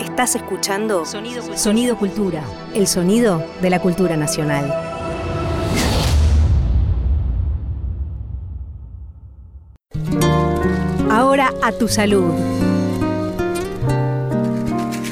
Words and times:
Estás 0.00 0.36
escuchando 0.36 1.04
Sonido, 1.04 1.42
Sonido 1.56 1.98
Cultura, 1.98 2.44
el 2.72 2.86
sonido 2.86 3.44
de 3.60 3.68
la 3.68 3.80
cultura 3.82 4.16
nacional. 4.16 4.72
Ahora 11.10 11.52
a 11.60 11.72
tu 11.72 11.88
salud. 11.88 12.32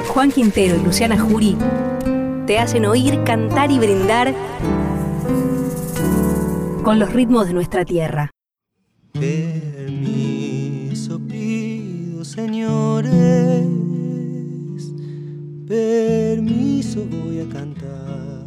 Juan 0.07 0.31
Quintero 0.31 0.77
y 0.77 0.85
Luciana 0.85 1.19
Jury 1.19 1.57
te 2.47 2.61
hacen 2.61 2.87
oír, 2.87 3.25
cantar 3.25 3.73
y 3.73 3.81
brindar 3.81 4.33
con 6.85 7.01
los 7.01 7.13
ritmos 7.13 7.49
de 7.49 7.55
nuestra 7.55 7.85
tierra. 7.85 8.31
Permiso 15.67 17.07
voy 17.07 17.41
a 17.41 17.49
cantar. 17.49 18.47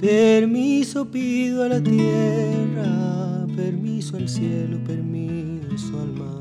Permiso 0.00 1.10
pido 1.10 1.62
a 1.62 1.68
la 1.68 1.80
tierra. 1.82 3.46
Permiso 3.56 4.16
al 4.16 4.28
cielo, 4.28 4.78
permiso 4.84 6.00
al 6.00 6.12
mar. 6.12 6.34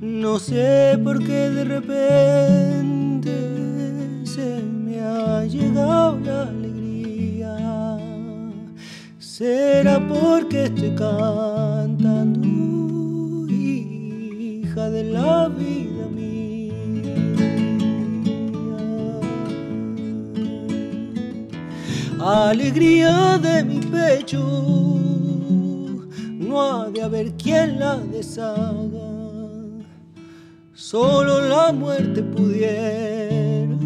No 0.00 0.38
sé 0.38 0.98
por 1.02 1.18
qué 1.18 1.50
de 1.50 1.64
repente 1.64 3.32
se 4.24 4.62
me 4.62 5.00
ha 5.00 5.44
llegado 5.44 6.18
la 6.20 6.42
alegría. 6.42 6.71
Será 9.42 9.98
porque 9.98 10.66
estoy 10.66 10.94
cantando, 10.94 12.46
hija 13.52 14.88
de 14.88 15.02
la 15.02 15.48
vida 15.48 16.06
mía. 16.14 16.72
Alegría 22.20 23.36
de 23.38 23.64
mi 23.64 23.80
pecho, 23.80 24.38
no 26.38 26.62
ha 26.62 26.88
de 26.90 27.02
haber 27.02 27.32
quien 27.32 27.80
la 27.80 27.96
deshaga 27.96 29.10
solo 30.72 31.40
la 31.48 31.72
muerte 31.72 32.22
pudiera, 32.22 33.76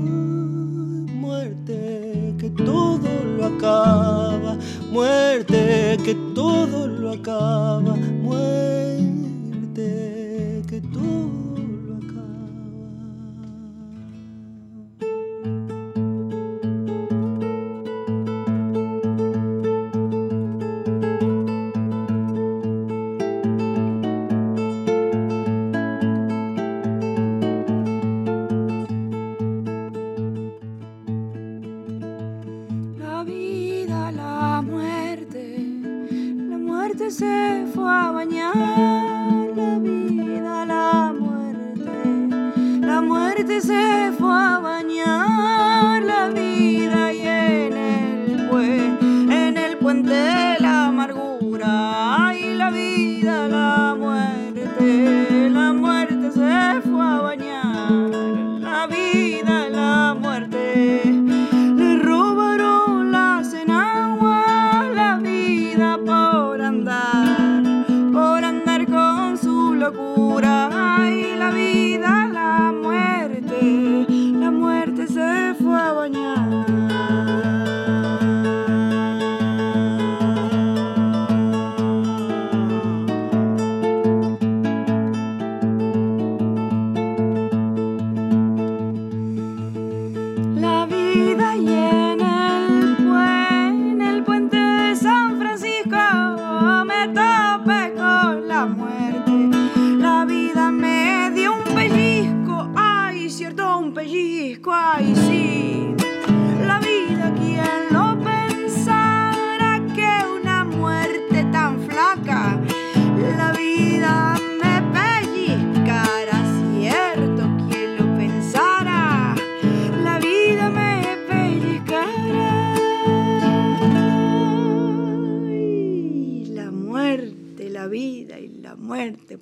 muerte 1.25 2.35
que 2.39 2.51
todo 2.51 3.06
acaba, 3.47 4.57
muerte 4.91 5.99
que 6.05 6.15
todo 6.35 6.87
lo 6.87 7.13
acaba, 7.13 7.95
muerte 8.23 8.96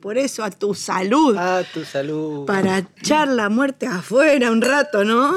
Por 0.04 0.18
eso 0.18 0.44
a 0.44 0.50
tu 0.50 0.74
salud. 0.74 1.34
A 1.34 1.64
tu 1.64 1.82
salud. 1.82 2.44
Para 2.44 2.76
echar 2.76 3.26
la 3.26 3.48
muerte 3.48 3.86
afuera 3.86 4.50
un 4.50 4.60
rato, 4.60 5.02
¿no? 5.02 5.32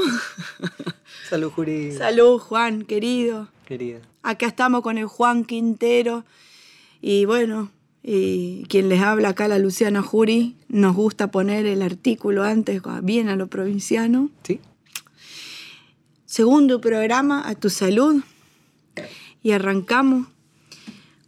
Salud, 1.29 1.49
Jurí. 1.51 1.93
Salud, 1.93 2.37
Juan, 2.37 2.83
querido. 2.83 3.47
Querida. 3.65 3.99
Acá 4.23 4.45
estamos 4.47 4.81
con 4.81 4.97
el 4.97 5.05
Juan 5.05 5.45
Quintero. 5.45 6.25
Y 7.01 7.23
bueno, 7.23 7.71
y 8.03 8.65
quien 8.67 8.89
les 8.89 9.01
habla 9.01 9.29
acá, 9.29 9.47
la 9.47 9.57
Luciana 9.57 10.01
Jury, 10.01 10.57
nos 10.67 10.97
gusta 10.97 11.31
poner 11.31 11.65
el 11.65 11.81
artículo 11.81 12.43
antes, 12.43 12.81
bien 13.03 13.29
a 13.29 13.37
lo 13.37 13.47
provinciano. 13.47 14.29
¿Sí? 14.43 14.59
Segundo 16.25 16.81
programa, 16.81 17.47
A 17.47 17.55
Tu 17.55 17.69
Salud. 17.69 18.21
Y 19.41 19.51
arrancamos 19.53 20.27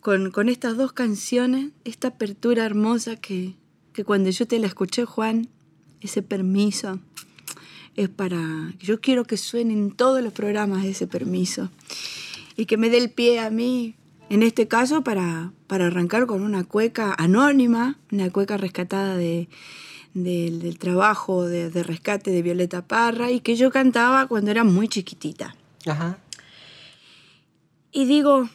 con, 0.01 0.31
con 0.31 0.49
estas 0.49 0.77
dos 0.77 0.93
canciones, 0.93 1.71
esta 1.83 2.09
apertura 2.09 2.65
hermosa 2.65 3.15
que, 3.17 3.55
que 3.93 4.03
cuando 4.03 4.29
yo 4.29 4.47
te 4.47 4.59
la 4.59 4.67
escuché, 4.67 5.05
Juan, 5.05 5.49
ese 6.01 6.21
permiso, 6.21 6.99
es 7.95 8.07
para... 8.09 8.73
Yo 8.79 9.01
quiero 9.01 9.25
que 9.25 9.35
suenen 9.37 9.91
todos 9.91 10.21
los 10.23 10.31
programas 10.33 10.85
ese 10.85 11.07
permiso. 11.07 11.69
Y 12.55 12.65
que 12.65 12.77
me 12.77 12.89
dé 12.89 12.97
el 12.97 13.11
pie 13.11 13.39
a 13.39 13.49
mí, 13.49 13.95
en 14.29 14.43
este 14.43 14.67
caso, 14.67 15.03
para, 15.03 15.51
para 15.67 15.87
arrancar 15.87 16.25
con 16.27 16.41
una 16.41 16.63
cueca 16.63 17.13
anónima, 17.17 17.97
una 18.11 18.29
cueca 18.29 18.57
rescatada 18.57 19.15
de, 19.17 19.49
del- 20.13 20.59
del 20.61 20.77
trabajo 20.77 21.45
de, 21.45 21.69
de 21.69 21.83
rescate 21.83 22.31
de 22.31 22.41
Violeta 22.41 22.87
Parra 22.87 23.31
y 23.31 23.41
que 23.41 23.55
yo 23.55 23.71
cantaba 23.71 24.27
cuando 24.27 24.51
era 24.51 24.63
muy 24.63 24.87
chiquitita. 24.87 25.55
Ajá. 25.85 26.19
Y 27.91 28.05
digo, 28.05 28.49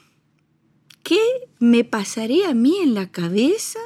¿qué 1.05 1.21
me 1.61 1.85
pasaría 1.85 2.51
a 2.51 2.55
mí 2.55 2.79
en 2.83 2.95
la 2.95 3.09
cabeza 3.11 3.79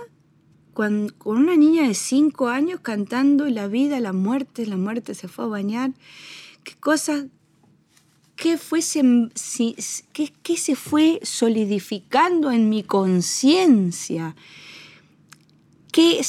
con 0.72 1.12
una 1.24 1.56
niña 1.56 1.86
de 1.88 1.94
cinco 1.94 2.48
años 2.48 2.80
cantando 2.80 3.46
la 3.48 3.66
vida, 3.68 4.00
la 4.00 4.12
muerte, 4.14 4.64
la 4.64 4.76
muerte 4.78 5.14
se 5.14 5.28
fue 5.28 5.44
a 5.44 5.48
bañar? 5.48 5.90
¿Qué 6.64 6.74
cosas, 6.76 7.26
qué, 8.36 8.56
fue 8.56 8.80
si- 8.80 9.28
qué- 10.12 10.56
se 10.56 10.76
fue 10.76 11.18
solidificando 11.22 12.50
en 12.50 12.68
mi 12.70 12.82
conciencia? 12.84 14.34
¿Qué, 15.92 16.20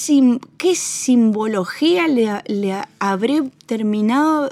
qué 0.58 0.76
simbología 0.76 2.08
le, 2.08 2.42
le 2.48 2.82
habré 3.00 3.44
terminado 3.68 4.50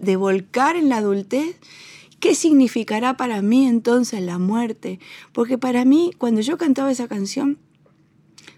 de 0.00 0.16
volcar 0.16 0.76
en 0.76 0.88
la 0.88 0.98
adultez 0.98 1.56
¿Qué 2.20 2.34
significará 2.34 3.16
para 3.16 3.42
mí 3.42 3.66
entonces 3.66 4.20
la 4.20 4.38
muerte? 4.38 4.98
Porque 5.32 5.56
para 5.56 5.84
mí, 5.84 6.10
cuando 6.18 6.40
yo 6.40 6.58
cantaba 6.58 6.90
esa 6.90 7.06
canción, 7.06 7.58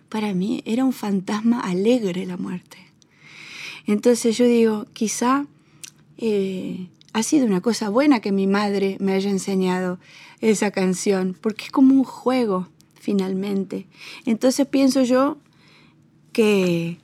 para 0.08 0.34
mí 0.34 0.62
era 0.64 0.84
un 0.84 0.92
fantasma 0.92 1.60
alegre 1.60 2.26
la 2.26 2.36
muerte. 2.36 2.78
Entonces 3.86 4.36
yo 4.36 4.44
digo, 4.44 4.86
quizá 4.92 5.46
eh, 6.18 6.88
ha 7.12 7.22
sido 7.22 7.46
una 7.46 7.60
cosa 7.60 7.88
buena 7.88 8.20
que 8.20 8.32
mi 8.32 8.46
madre 8.46 8.96
me 9.00 9.12
haya 9.12 9.30
enseñado 9.30 9.98
esa 10.40 10.70
canción, 10.70 11.36
porque 11.40 11.66
es 11.66 11.70
como 11.70 11.94
un 11.94 12.04
juego, 12.04 12.68
finalmente. 12.94 13.86
Entonces 14.26 14.66
pienso 14.66 15.02
yo 15.02 15.38
que, 16.32 16.98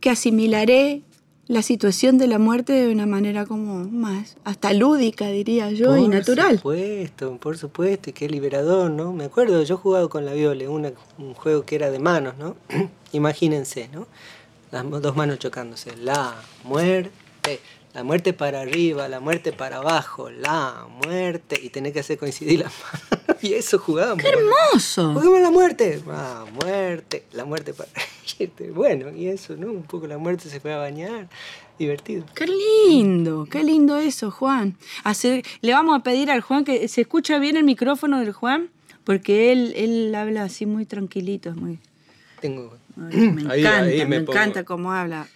que 0.00 0.10
asimilaré 0.10 1.02
la 1.46 1.62
situación 1.62 2.18
de 2.18 2.26
la 2.26 2.38
muerte 2.38 2.72
de 2.72 2.90
una 2.90 3.06
manera 3.06 3.44
como 3.46 3.84
más, 3.84 4.36
hasta 4.44 4.72
lúdica, 4.72 5.28
diría 5.28 5.70
yo, 5.70 5.96
y 5.96 6.08
natural. 6.08 6.58
Por 6.58 6.76
supuesto, 6.76 7.36
por 7.38 7.58
supuesto, 7.58 8.10
y 8.10 8.12
qué 8.12 8.28
liberador, 8.28 8.90
¿no? 8.90 9.12
Me 9.12 9.24
acuerdo, 9.24 9.62
yo 9.62 9.74
he 9.74 9.78
jugado 9.78 10.08
con 10.08 10.24
la 10.24 10.32
viola, 10.32 10.70
un 10.70 11.34
juego 11.34 11.64
que 11.64 11.76
era 11.76 11.90
de 11.90 11.98
manos, 11.98 12.34
¿no? 12.38 12.56
Imagínense, 13.12 13.88
¿no? 13.92 14.06
Las 14.70 14.88
dos 15.02 15.14
manos 15.14 15.38
chocándose. 15.38 15.96
La 15.96 16.34
muerte, 16.64 17.60
la 17.94 18.02
muerte 18.02 18.32
para 18.32 18.62
arriba, 18.62 19.08
la 19.08 19.20
muerte 19.20 19.52
para 19.52 19.76
abajo, 19.76 20.28
la 20.28 20.86
muerte, 21.04 21.58
y 21.62 21.70
tenés 21.70 21.92
que 21.92 22.00
hacer 22.00 22.18
coincidir 22.18 22.60
las 22.60 22.72
manos. 22.82 23.42
y 23.42 23.54
eso 23.54 23.78
jugábamos. 23.78 24.22
¡Qué 24.22 24.30
hermoso! 24.30 25.14
Juguemos 25.14 25.40
la 25.40 25.50
muerte, 25.52 26.02
la 26.04 26.44
muerte, 26.52 27.24
la 27.32 27.44
muerte 27.44 27.72
para 27.72 27.90
Bueno, 28.74 29.14
y 29.14 29.28
eso, 29.28 29.56
¿no? 29.56 29.68
Un 29.68 29.84
poco 29.84 30.08
la 30.08 30.18
muerte 30.18 30.48
se 30.48 30.58
fue 30.58 30.72
a 30.72 30.78
bañar. 30.78 31.28
Divertido. 31.78 32.24
Qué 32.34 32.46
lindo, 32.46 33.46
qué 33.50 33.64
lindo 33.64 33.96
eso, 33.96 34.30
Juan. 34.30 34.76
Hacer, 35.02 35.44
le 35.60 35.72
vamos 35.72 35.98
a 35.98 36.02
pedir 36.02 36.30
al 36.30 36.40
Juan 36.40 36.64
que 36.64 36.86
se 36.88 37.00
escucha 37.00 37.38
bien 37.38 37.56
el 37.56 37.64
micrófono 37.64 38.20
del 38.20 38.32
Juan, 38.32 38.70
porque 39.02 39.50
él, 39.50 39.72
él 39.76 40.14
habla 40.14 40.44
así 40.44 40.66
muy 40.66 40.84
tranquilito, 40.84 41.52
muy. 41.54 41.78
Tengo. 42.40 42.76
me 42.96 43.14
encanta, 43.58 44.06
me 44.06 44.16
encanta 44.16 44.64
cómo 44.64 44.92
habla. 44.92 45.26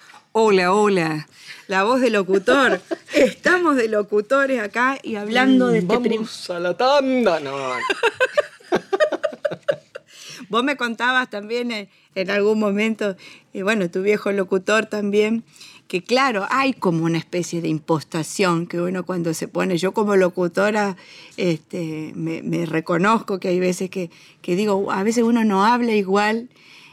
Hola, 0.40 0.72
hola. 0.72 1.26
La 1.66 1.82
voz 1.82 2.00
de 2.00 2.10
locutor. 2.10 2.80
Estamos 3.12 3.74
de 3.74 3.88
locutores 3.88 4.60
acá 4.60 4.96
y 5.02 5.16
hablando 5.16 5.66
de 5.66 5.78
este 5.78 5.98
Vamos 5.98 6.50
a 6.50 6.60
la 6.60 6.76
tanda, 6.76 7.40
no. 7.40 7.56
Vos 10.48 10.62
me 10.62 10.76
contabas 10.76 11.28
también 11.28 11.88
en, 12.14 12.30
algún 12.30 12.60
momento, 12.60 13.16
y 13.52 13.62
bueno, 13.62 13.90
tu 13.90 14.02
viejo 14.02 14.30
locutor 14.30 14.86
también, 14.86 15.42
que 15.88 16.04
claro, 16.04 16.46
hay 16.50 16.72
como 16.72 17.04
una 17.04 17.18
especie 17.18 17.60
de 17.60 17.66
impostación 17.66 18.68
que 18.68 18.80
uno 18.80 19.04
cuando 19.04 19.34
se 19.34 19.48
pone, 19.48 19.76
yo 19.76 19.92
como 19.92 20.14
locutora 20.14 20.96
este, 21.36 22.12
me, 22.14 22.64
reconozco 22.64 23.40
que 23.40 23.48
hay 23.48 23.58
veces 23.58 23.90
que, 23.90 24.12
que, 24.40 24.54
digo, 24.54 24.92
a 24.92 25.02
veces 25.02 25.24
uno 25.24 25.42
no 25.42 25.64
habla 25.64 25.94
igual 25.94 26.48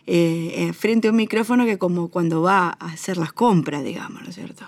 eh, 0.08 0.72
frente 0.74 1.08
a 1.08 1.12
un 1.12 1.18
micrófono 1.18 1.66
que 1.66 1.78
como 1.78 2.10
cuando 2.10 2.42
va 2.42 2.78
a 2.80 2.92
hacer 2.92 3.18
las 3.18 3.34
compras, 3.34 3.84
digamos, 3.84 4.22
¿no 4.22 4.30
es 4.30 4.36
cierto? 4.36 4.66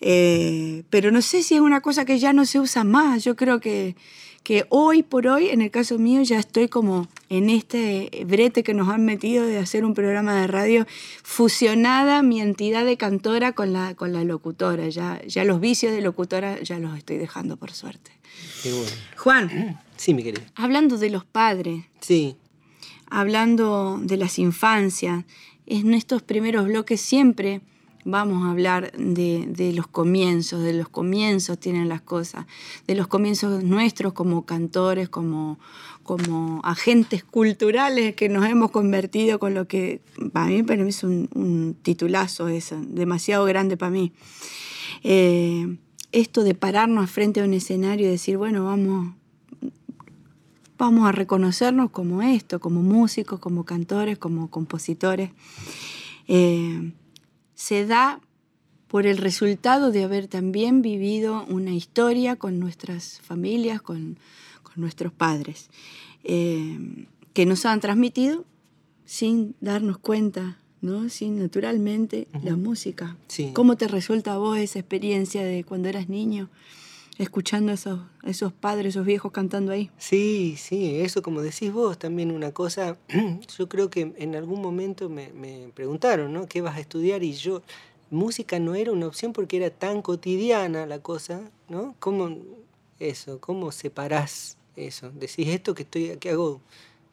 Eh, 0.00 0.82
pero 0.90 1.10
no 1.10 1.22
sé 1.22 1.42
si 1.42 1.54
es 1.54 1.60
una 1.60 1.80
cosa 1.80 2.04
que 2.04 2.18
ya 2.18 2.32
no 2.32 2.44
se 2.44 2.60
usa 2.60 2.84
más. 2.84 3.24
Yo 3.24 3.36
creo 3.36 3.60
que, 3.60 3.94
que 4.42 4.66
hoy 4.68 5.02
por 5.02 5.28
hoy, 5.28 5.48
en 5.48 5.62
el 5.62 5.70
caso 5.70 5.98
mío, 5.98 6.22
ya 6.22 6.38
estoy 6.38 6.68
como 6.68 7.08
en 7.28 7.50
este 7.50 8.10
brete 8.26 8.62
que 8.62 8.74
nos 8.74 8.88
han 8.88 9.04
metido 9.04 9.46
de 9.46 9.58
hacer 9.58 9.84
un 9.84 9.94
programa 9.94 10.40
de 10.40 10.46
radio 10.48 10.86
fusionada 11.22 12.22
mi 12.22 12.40
entidad 12.40 12.84
de 12.84 12.96
cantora 12.96 13.52
con 13.52 13.72
la, 13.72 13.94
con 13.94 14.12
la 14.12 14.24
locutora. 14.24 14.88
Ya, 14.88 15.22
ya 15.26 15.44
los 15.44 15.60
vicios 15.60 15.92
de 15.92 16.00
locutora 16.00 16.60
ya 16.62 16.78
los 16.78 16.96
estoy 16.98 17.16
dejando, 17.16 17.56
por 17.56 17.72
suerte. 17.72 18.10
Juan. 19.16 19.80
Sí, 19.96 20.14
mi 20.14 20.24
querido. 20.24 20.42
Hablando 20.56 20.98
de 20.98 21.10
los 21.10 21.24
padres. 21.24 21.84
Sí 22.00 22.36
hablando 23.12 24.00
de 24.02 24.16
las 24.16 24.38
infancias. 24.38 25.24
En 25.66 25.94
estos 25.94 26.22
primeros 26.22 26.66
bloques 26.66 27.00
siempre 27.00 27.60
vamos 28.04 28.44
a 28.44 28.50
hablar 28.50 28.92
de, 28.92 29.72
los 29.74 29.86
comienzos, 29.86 30.62
de 30.62 30.72
los 30.72 30.88
comienzos 30.88 31.58
tienen 31.58 31.88
las 31.88 32.00
cosas, 32.00 32.46
de 32.86 32.94
los 32.94 33.06
comienzos 33.06 33.62
nuestros 33.62 34.12
como 34.12 34.44
cantores, 34.44 35.08
como, 35.08 35.60
como 36.02 36.60
agentes 36.64 37.22
culturales 37.22 38.16
que 38.16 38.28
nos 38.28 38.46
hemos 38.46 38.70
convertido 38.70 39.38
con 39.38 39.54
lo 39.54 39.68
que 39.68 40.00
para 40.32 40.46
mí, 40.46 40.62
para 40.62 40.82
es 40.82 41.04
un, 41.04 41.76
titulazo, 41.82 42.48
es 42.48 42.74
demasiado 42.88 43.44
grande 43.44 43.76
para 43.76 43.90
mí. 43.90 44.12
Eh, 45.04 45.76
esto 46.12 46.44
de 46.44 46.54
pararnos 46.54 47.10
frente 47.10 47.40
a 47.40 47.44
un 47.44 47.54
escenario 47.54 48.06
y 48.06 48.10
decir, 48.10 48.36
bueno, 48.36 48.64
vamos, 48.64 49.14
vamos 50.82 51.08
a 51.08 51.12
reconocernos 51.12 51.92
como 51.92 52.22
esto, 52.22 52.58
como 52.58 52.82
músicos, 52.82 53.38
como 53.38 53.62
cantores, 53.62 54.18
como 54.18 54.50
compositores, 54.50 55.30
eh, 56.26 56.90
se 57.54 57.86
da 57.86 58.20
por 58.88 59.06
el 59.06 59.18
resultado 59.18 59.92
de 59.92 60.02
haber 60.02 60.26
también 60.26 60.82
vivido 60.82 61.46
una 61.48 61.72
historia 61.72 62.34
con 62.34 62.58
nuestras 62.58 63.20
familias, 63.20 63.80
con, 63.80 64.18
nuestros 64.74 65.12
padres, 65.12 65.68
eh, 66.24 67.06
que 67.34 67.44
nos 67.44 67.66
han 67.66 67.80
transmitido 67.80 68.46
sin 69.04 69.54
darnos 69.60 69.98
cuenta, 69.98 70.56
¿no? 70.80 71.10
sin 71.10 71.38
naturalmente 71.38 72.26
la 72.42 72.56
música. 72.56 73.18
¿Cómo 73.52 73.76
te 73.76 73.86
resulta 73.86 74.32
a 74.32 74.38
vos 74.38 74.56
esa 74.56 74.78
experiencia 74.78 75.44
de 75.44 75.62
cuando 75.62 75.90
eras 75.90 76.08
niño? 76.08 76.48
Escuchando 77.18 77.72
a 77.72 77.74
esos, 77.74 78.00
esos 78.22 78.52
padres, 78.52 78.94
esos 78.94 79.06
viejos 79.06 79.32
cantando 79.32 79.72
ahí. 79.72 79.90
Sí, 79.98 80.56
sí, 80.58 81.00
eso 81.00 81.22
como 81.22 81.42
decís 81.42 81.72
vos, 81.72 81.98
también 81.98 82.30
una 82.30 82.52
cosa, 82.52 82.96
yo 83.58 83.68
creo 83.68 83.90
que 83.90 84.12
en 84.16 84.36
algún 84.36 84.60
momento 84.60 85.08
me, 85.08 85.30
preguntaron, 85.74 86.32
¿no? 86.32 86.46
¿Qué 86.46 86.60
vas 86.60 86.76
a 86.76 86.80
estudiar? 86.80 87.22
Y 87.22 87.32
yo, 87.32 87.62
música 88.10 88.58
no 88.58 88.74
era 88.74 88.92
una 88.92 89.06
opción 89.06 89.32
porque 89.32 89.56
era 89.56 89.70
tan 89.70 90.02
cotidiana 90.02 90.86
la 90.86 91.00
cosa, 91.00 91.50
¿no? 91.68 91.94
¿Cómo 91.98 92.38
eso? 92.98 93.40
¿Cómo 93.40 93.72
separás 93.72 94.56
eso? 94.76 95.10
Decís, 95.10 95.48
esto 95.48 95.74
que 95.74 95.82
estoy, 95.82 96.16
que 96.18 96.30
hago, 96.30 96.60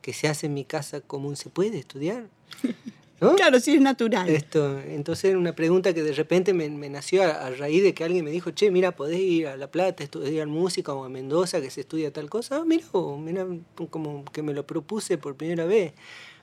que 0.01 0.13
se 0.13 0.27
hace 0.27 0.47
en 0.47 0.53
mi 0.53 0.65
casa 0.65 1.01
común, 1.01 1.35
¿se 1.35 1.49
puede 1.49 1.77
estudiar? 1.79 2.27
Claro, 3.19 3.59
sí 3.59 3.75
es 3.75 3.81
natural. 3.81 4.29
Esto, 4.29 4.79
entonces 4.79 5.25
era 5.25 5.37
una 5.37 5.53
pregunta 5.53 5.93
que 5.93 6.03
de 6.03 6.13
repente 6.13 6.53
me, 6.53 6.69
nació 6.89 7.23
a, 7.23 7.49
raíz 7.49 7.83
de 7.83 7.93
que 7.93 8.03
alguien 8.03 8.23
me 8.23 8.31
dijo, 8.31 8.51
che, 8.51 8.71
mira, 8.71 8.95
podés 8.95 9.19
ir 9.19 9.47
a 9.47 9.57
La 9.57 9.69
Plata, 9.69 10.03
estudiar 10.03 10.47
música 10.47 10.93
o 10.93 11.03
a 11.03 11.09
Mendoza 11.09 11.61
que 11.61 11.69
se 11.69 11.81
estudia 11.81 12.11
tal 12.13 12.29
cosa. 12.29 12.57
Ah, 12.57 12.63
mira, 12.65 12.85
mira, 13.17 13.45
como 13.89 14.23
que 14.25 14.41
me 14.41 14.53
lo 14.53 14.65
propuse 14.65 15.17
por 15.17 15.35
primera 15.35 15.65
vez, 15.65 15.93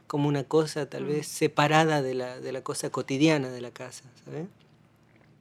como 0.06 0.28
una 0.28 0.45
cosa 0.45 0.88
tal 0.88 1.04
vez 1.04 1.26
separada 1.26 2.02
de 2.02 2.14
la, 2.14 2.40
de 2.40 2.52
la 2.52 2.62
cosa 2.62 2.90
cotidiana 2.90 3.49
de 3.49 3.61
la 3.61 3.71
casa, 3.71 4.04
¿sabes? 4.25 4.47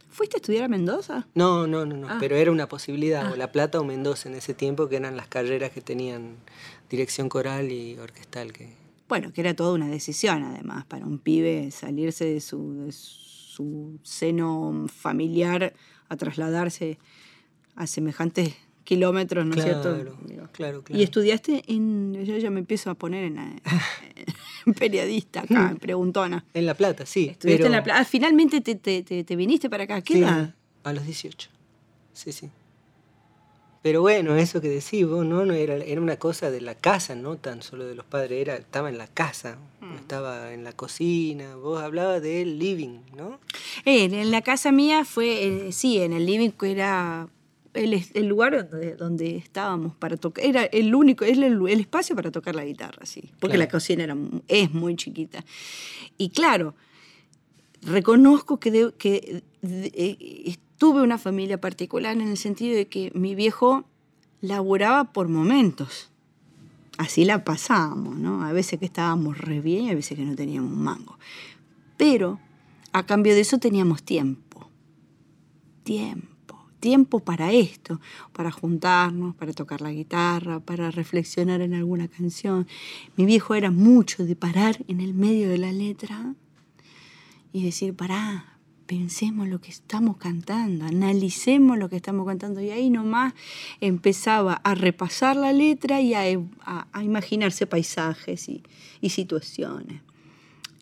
¿Fuiste 0.09 0.37
a 0.37 0.39
estudiar 0.39 0.63
a 0.63 0.67
Mendoza? 0.69 1.27
No, 1.35 1.67
no, 1.67 1.85
no, 1.85 1.97
no, 1.97 2.07
ah. 2.09 2.17
pero 2.21 2.37
era 2.37 2.49
una 2.49 2.69
posibilidad, 2.69 3.29
o 3.29 3.33
ah. 3.33 3.37
La 3.37 3.51
Plata 3.51 3.81
o 3.81 3.83
Mendoza 3.83 4.29
en 4.29 4.35
ese 4.35 4.53
tiempo, 4.53 4.87
que 4.87 4.95
eran 4.95 5.17
las 5.17 5.27
carreras 5.27 5.71
que 5.71 5.81
tenían 5.81 6.37
dirección 6.89 7.27
coral 7.27 7.69
y 7.69 7.97
orquestal 7.97 8.53
que, 8.53 8.69
bueno, 9.07 9.31
que 9.31 9.41
era 9.41 9.53
toda 9.53 9.73
una 9.73 9.87
decisión 9.87 10.43
además 10.43 10.85
para 10.85 11.05
un 11.05 11.19
pibe 11.19 11.69
salirse 11.71 12.25
de 12.25 12.41
su, 12.41 12.91
su 12.91 13.99
seno 14.03 14.85
familiar 14.87 15.73
a 16.09 16.15
trasladarse 16.17 16.97
a 17.75 17.87
semejantes 17.87 18.55
kilómetros, 18.83 19.45
¿no 19.45 19.55
es 19.55 19.63
cierto? 19.63 19.93
Claro, 20.53 20.83
claro. 20.83 20.99
Y 20.99 21.03
estudiaste 21.03 21.63
en, 21.67 22.13
yo 22.23 22.37
ya 22.37 22.49
me 22.49 22.59
empiezo 22.59 22.89
a 22.89 22.95
poner 22.95 23.25
en, 23.25 23.61
periodista 24.77 25.41
acá, 25.41 25.69
en 25.71 25.77
preguntona. 25.77 26.45
En 26.53 26.65
La 26.65 26.75
Plata, 26.75 27.05
sí. 27.05 27.27
Estudiaste 27.31 27.65
en 27.65 27.71
La 27.71 27.83
Plata. 27.83 27.99
Ah, 27.99 28.05
finalmente 28.05 28.61
te, 28.61 28.75
te, 28.75 29.01
te, 29.01 29.35
viniste 29.35 29.69
para 29.69 29.83
acá. 29.83 30.01
¿Qué 30.01 30.19
edad? 30.19 30.55
A 30.83 30.93
los 30.93 31.05
18. 31.05 31.49
Sí, 32.13 32.31
sí. 32.31 32.49
Pero 33.85 34.01
bueno, 34.01 34.35
eso 34.35 34.61
que 34.61 34.69
decís 34.69 35.07
vos, 35.07 35.23
¿no? 35.23 35.45
no 35.45 35.53
era, 35.53 35.75
era 35.75 36.01
una 36.01 36.17
cosa 36.17 36.49
de 36.49 36.59
la 36.59 36.73
casa, 36.73 37.13
no 37.13 37.37
tan 37.37 37.61
solo 37.61 37.85
de 37.85 37.93
los 37.93 38.03
padres, 38.03 38.41
era, 38.41 38.55
estaba 38.55 38.89
en 38.89 38.97
la 38.97 39.05
casa, 39.05 39.59
mm. 39.79 39.93
estaba 39.93 40.53
en 40.53 40.63
la 40.63 40.71
cocina, 40.71 41.55
vos 41.55 41.79
hablabas 41.79 42.19
del 42.23 42.57
living, 42.57 43.01
¿no? 43.15 43.39
Eh, 43.85 44.05
en 44.05 44.31
la 44.31 44.41
casa 44.41 44.71
mía 44.71 45.05
fue, 45.05 45.67
eh, 45.67 45.71
sí, 45.71 45.99
en 45.99 46.13
el 46.13 46.25
living 46.25 46.49
era 46.63 47.27
el, 47.75 48.03
el 48.11 48.25
lugar 48.25 48.67
donde, 48.67 48.95
donde, 48.95 49.35
estábamos 49.35 49.95
para 49.95 50.17
tocar, 50.17 50.43
era 50.43 50.63
el 50.63 50.95
único, 50.95 51.23
es 51.23 51.37
el, 51.37 51.43
el, 51.43 51.79
espacio 51.79 52.15
para 52.15 52.31
tocar 52.31 52.55
la 52.55 52.65
guitarra, 52.65 53.05
sí, 53.05 53.29
porque 53.39 53.55
la 53.55 53.69
cocina 53.69 54.03
era, 54.03 54.17
es 54.47 54.73
muy 54.73 54.95
chiquita. 54.95 55.45
Y 56.17 56.29
claro, 56.29 56.73
reconozco 57.83 58.59
que, 58.59 58.93
que 58.97 59.43
eh, 59.61 60.57
tuve 60.77 61.01
una 61.01 61.17
familia 61.17 61.59
particular 61.59 62.13
en 62.13 62.27
el 62.27 62.37
sentido 62.37 62.75
de 62.75 62.87
que 62.87 63.11
mi 63.13 63.35
viejo 63.35 63.85
laboraba 64.41 65.11
por 65.11 65.27
momentos. 65.27 66.11
Así 66.97 67.25
la 67.25 67.43
pasábamos, 67.43 68.17
¿no? 68.17 68.43
A 68.43 68.53
veces 68.53 68.79
que 68.79 68.85
estábamos 68.85 69.37
re 69.37 69.59
bien 69.59 69.85
y 69.85 69.89
a 69.91 69.95
veces 69.95 70.17
que 70.17 70.25
no 70.25 70.35
teníamos 70.35 70.71
mango. 70.71 71.17
Pero 71.97 72.39
a 72.93 73.05
cambio 73.05 73.33
de 73.33 73.41
eso 73.41 73.57
teníamos 73.57 74.03
tiempo. 74.03 74.69
Tiempo. 75.83 76.33
tiempo 76.79 77.19
para 77.19 77.51
esto, 77.51 77.99
para 78.31 78.51
juntarnos, 78.51 79.35
para 79.35 79.53
tocar 79.53 79.81
la 79.81 79.91
guitarra, 79.91 80.59
para 80.59 80.91
reflexionar 80.91 81.61
en 81.61 81.73
alguna 81.73 82.07
canción. 82.07 82.67
Mi 83.17 83.25
viejo 83.25 83.55
era 83.55 83.71
mucho 83.71 84.23
de 84.23 84.35
parar 84.35 84.83
en 84.87 85.01
el 85.01 85.15
medio 85.15 85.49
de 85.49 85.57
la 85.57 85.71
letra 85.71 86.35
y 87.51 87.63
decir, 87.63 87.95
pará, 87.95 88.54
pensemos 88.85 89.47
lo 89.47 89.59
que 89.59 89.71
estamos 89.71 90.17
cantando, 90.17 90.85
analicemos 90.85 91.77
lo 91.77 91.89
que 91.89 91.95
estamos 91.95 92.25
cantando. 92.25 92.61
Y 92.61 92.69
ahí 92.69 92.89
nomás 92.89 93.33
empezaba 93.81 94.53
a 94.53 94.75
repasar 94.75 95.35
la 95.35 95.53
letra 95.53 96.01
y 96.01 96.13
a, 96.13 96.25
imaginarse 97.01 97.67
paisajes 97.67 98.49
y 98.49 99.09
situaciones. 99.09 100.01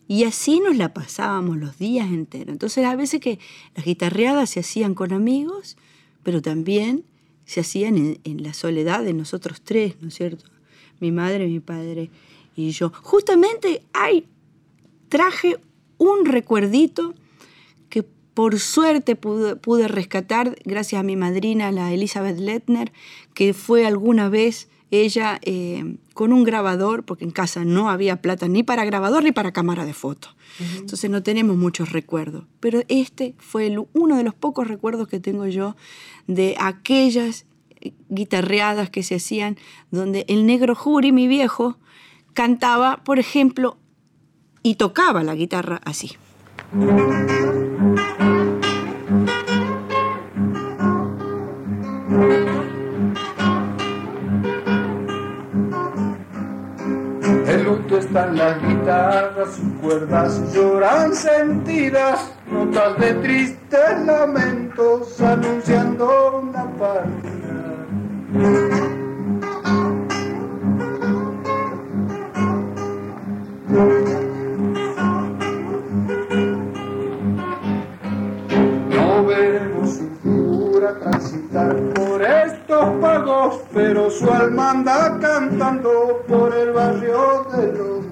Y 0.06 0.24
así 0.24 0.60
nos 0.60 0.76
la 0.76 0.92
pasábamos 0.92 1.56
los 1.56 1.78
días 1.78 2.08
enteros. 2.08 2.52
Entonces 2.52 2.84
a 2.84 2.96
veces 2.96 3.20
que 3.20 3.38
las 3.74 3.84
guitarreadas 3.86 4.50
se 4.50 4.60
hacían 4.60 4.94
con 4.94 5.12
amigos, 5.12 5.76
pero 6.22 6.42
también 6.42 7.04
se 7.46 7.60
hacían 7.60 8.18
en, 8.22 8.42
la 8.42 8.54
soledad 8.54 9.02
de 9.02 9.14
nosotros 9.14 9.62
tres, 9.62 9.96
¿no 10.00 10.08
es 10.08 10.14
cierto? 10.14 10.44
Mi 11.00 11.10
madre, 11.10 11.46
mi 11.46 11.60
padre 11.60 12.10
y 12.54 12.70
yo. 12.70 12.92
Justamente 13.02 13.82
hay, 13.92 14.26
traje 15.08 15.58
un 15.96 16.26
recuerdito 16.26 17.14
por 18.34 18.58
suerte 18.58 19.16
pude, 19.16 19.56
pude 19.56 19.88
rescatar 19.88 20.56
gracias 20.64 21.00
a 21.00 21.02
mi 21.02 21.16
madrina, 21.16 21.72
la 21.72 21.92
Elizabeth 21.92 22.38
Lettner, 22.38 22.92
que 23.32 23.54
fue 23.54 23.86
alguna 23.86 24.28
vez 24.28 24.68
ella 24.90 25.40
eh, 25.42 25.96
con 26.12 26.32
un 26.32 26.44
grabador, 26.44 27.04
porque 27.04 27.24
en 27.24 27.30
casa 27.30 27.64
no 27.64 27.90
había 27.90 28.20
plata 28.20 28.48
ni 28.48 28.62
para 28.62 28.84
grabador 28.84 29.24
ni 29.24 29.32
para 29.32 29.52
cámara 29.52 29.84
de 29.84 29.94
foto. 29.94 30.28
Entonces 30.76 31.10
no 31.10 31.22
tenemos 31.22 31.56
muchos 31.56 31.90
recuerdos. 31.90 32.44
Pero 32.60 32.82
este 32.88 33.34
fue 33.38 33.74
uno 33.92 34.16
de 34.16 34.22
los 34.22 34.34
pocos 34.34 34.68
recuerdos 34.68 35.08
que 35.08 35.18
tengo 35.18 35.46
yo 35.46 35.74
de 36.28 36.54
aquellas 36.60 37.46
guitarreadas 38.08 38.88
que 38.88 39.02
se 39.02 39.16
hacían 39.16 39.58
donde 39.90 40.24
el 40.28 40.46
negro 40.46 40.74
Juri, 40.74 41.12
mi 41.12 41.26
viejo, 41.26 41.76
cantaba, 42.32 42.98
por 43.04 43.18
ejemplo, 43.18 43.78
y 44.62 44.76
tocaba 44.76 45.24
la 45.24 45.34
guitarra 45.34 45.80
así. 45.84 46.12
Están 58.14 58.36
las 58.36 58.62
guitarras, 58.62 59.56
sus 59.56 59.72
cuerdas 59.82 60.40
lloran 60.54 61.12
sentidas, 61.16 62.30
notas 62.48 62.96
de 63.00 63.14
tristes 63.14 64.06
lamentos 64.06 65.20
anunciando 65.20 66.40
una 66.40 66.64
partida. 66.78 67.34
No 78.90 79.26
veremos 79.26 79.90
su 79.90 80.08
figura 80.22 81.00
transitar 81.00 81.76
por 81.94 82.22
estos 82.22 82.84
pagos, 83.00 83.60
pero 83.74 84.08
su 84.08 84.30
alma 84.30 84.70
anda 84.70 85.18
cantando 85.20 86.22
por 86.28 86.54
el 86.54 86.70
barrio 86.70 87.44
de 87.56 87.72
los 87.72 88.03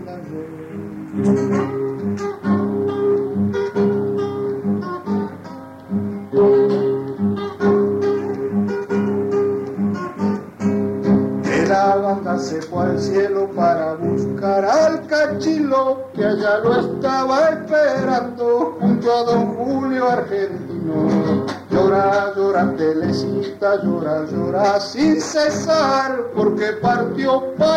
la 11.73 11.97
banda 11.97 12.39
se 12.39 12.61
fue 12.63 12.85
al 12.85 12.99
cielo 12.99 13.49
para 13.57 13.95
buscar 13.95 14.65
al 14.65 15.07
cachilo 15.07 16.09
que 16.15 16.25
allá 16.25 16.59
lo 16.59 16.81
estaba 16.81 17.49
esperando 17.51 18.77
junto 18.81 19.11
a 19.11 19.23
don 19.25 19.55
Julio 19.57 20.09
Argentino. 20.09 21.47
Llora, 21.71 22.35
llora, 22.37 22.75
telecita, 22.77 23.83
llora, 23.83 24.25
llora 24.27 24.81
sin 24.81 25.21
cesar, 25.21 26.27
porque 26.35 26.73
partió 26.83 27.55
para 27.57 27.72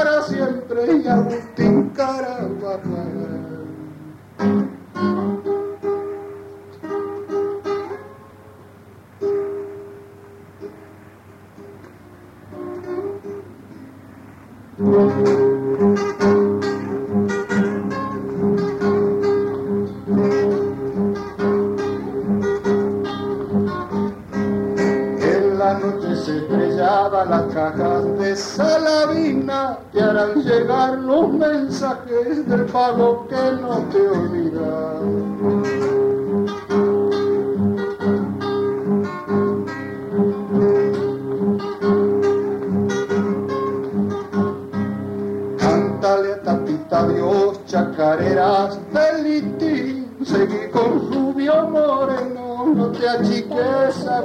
te 52.97 53.09
achiques 53.09 54.07
a 54.07 54.21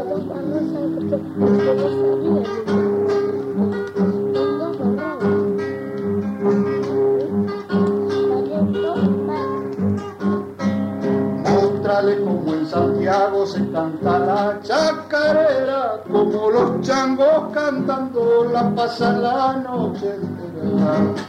se 13.47 13.71
canta 13.71 14.19
la 14.19 14.61
chacarera, 14.63 16.03
como 16.11 16.51
los 16.51 16.81
changos 16.83 17.53
cantando 17.53 18.45
la 18.53 18.75
pasa 18.75 19.13
la 19.13 19.57
noche. 19.57 20.30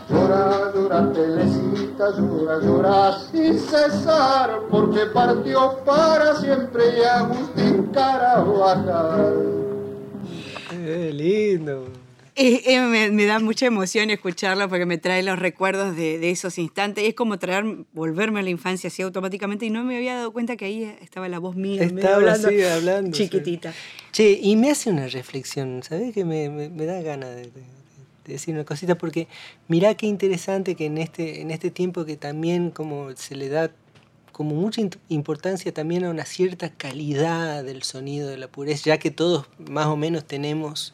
Llora, 0.09 0.71
llora, 0.73 1.13
telecita, 1.13 2.11
llora, 2.17 2.59
llora 2.61 3.19
sin 3.31 3.57
cesar, 3.57 4.59
porque 4.69 5.07
partió 5.13 5.79
para 5.83 6.39
siempre 6.39 6.83
y 6.97 7.03
Agustín 7.03 7.89
Carabajal. 7.91 9.51
Qué 10.69 11.11
lindo. 11.11 11.87
me, 12.37 13.25
da 13.25 13.39
mucha 13.39 13.65
emoción 13.65 14.11
escucharlo 14.11 14.69
porque 14.69 14.85
me 14.85 14.97
trae 14.99 15.23
los 15.23 15.39
recuerdos 15.39 15.95
de, 15.95 16.29
esos 16.29 16.59
instantes. 16.59 17.03
Es 17.05 17.15
como 17.15 17.39
traer, 17.39 17.65
volverme 17.93 18.41
a 18.41 18.43
la 18.43 18.51
infancia 18.51 18.89
así 18.89 19.01
automáticamente 19.01 19.65
y 19.65 19.71
no 19.71 19.83
me 19.83 19.97
había 19.97 20.15
dado 20.15 20.31
cuenta 20.31 20.55
que 20.55 20.65
ahí 20.65 20.95
estaba 21.01 21.27
la 21.29 21.39
voz 21.39 21.55
mía. 21.55 21.83
Estaba 21.83 22.17
hablando, 22.17 22.47
así, 22.47 22.61
hablando. 22.61 23.17
Chiquitita. 23.17 23.73
Che, 24.11 24.39
y 24.41 24.55
me 24.55 24.69
hace 24.69 24.91
una 24.91 25.07
reflexión, 25.07 25.81
¿sabes? 25.83 26.13
Que 26.13 26.25
me, 26.25 26.49
me, 26.49 26.85
da 26.85 27.01
ganas 27.01 27.35
de, 27.35 27.51
decir 28.25 28.53
una 28.53 28.65
cosita 28.65 28.95
porque 28.95 29.27
mirá 29.67 29.95
qué 29.95 30.07
interesante 30.07 30.75
que 30.75 30.85
en 30.85 30.97
este, 30.97 31.41
en 31.41 31.51
este 31.51 31.71
tiempo 31.71 32.05
que 32.05 32.17
también 32.17 32.71
como 32.71 33.15
se 33.15 33.35
le 33.35 33.49
da 33.49 33.71
como 34.31 34.55
mucha 34.55 34.81
importancia 35.09 35.73
también 35.73 36.05
a 36.05 36.09
una 36.09 36.25
cierta 36.25 36.69
calidad 36.69 37.63
del 37.63 37.83
sonido, 37.83 38.29
de 38.29 38.37
la 38.37 38.47
pureza, 38.47 38.83
ya 38.85 38.97
que 38.97 39.11
todos 39.11 39.45
más 39.57 39.87
o 39.87 39.97
menos 39.97 40.25
tenemos 40.25 40.93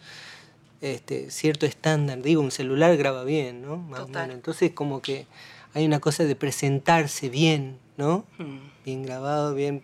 este, 0.81 1.31
cierto 1.31 1.65
estándar. 1.65 2.21
Digo, 2.21 2.41
un 2.41 2.51
celular 2.51 2.97
graba 2.97 3.23
bien, 3.23 3.61
¿no? 3.61 3.87
Entonces, 4.31 4.71
como 4.71 5.01
que 5.01 5.27
hay 5.73 5.85
una 5.85 5.99
cosa 5.99 6.23
de 6.23 6.35
presentarse 6.35 7.29
bien, 7.29 7.77
¿no? 7.95 8.25
Hmm. 8.37 8.59
Bien 8.83 9.03
grabado, 9.03 9.53
bien 9.53 9.81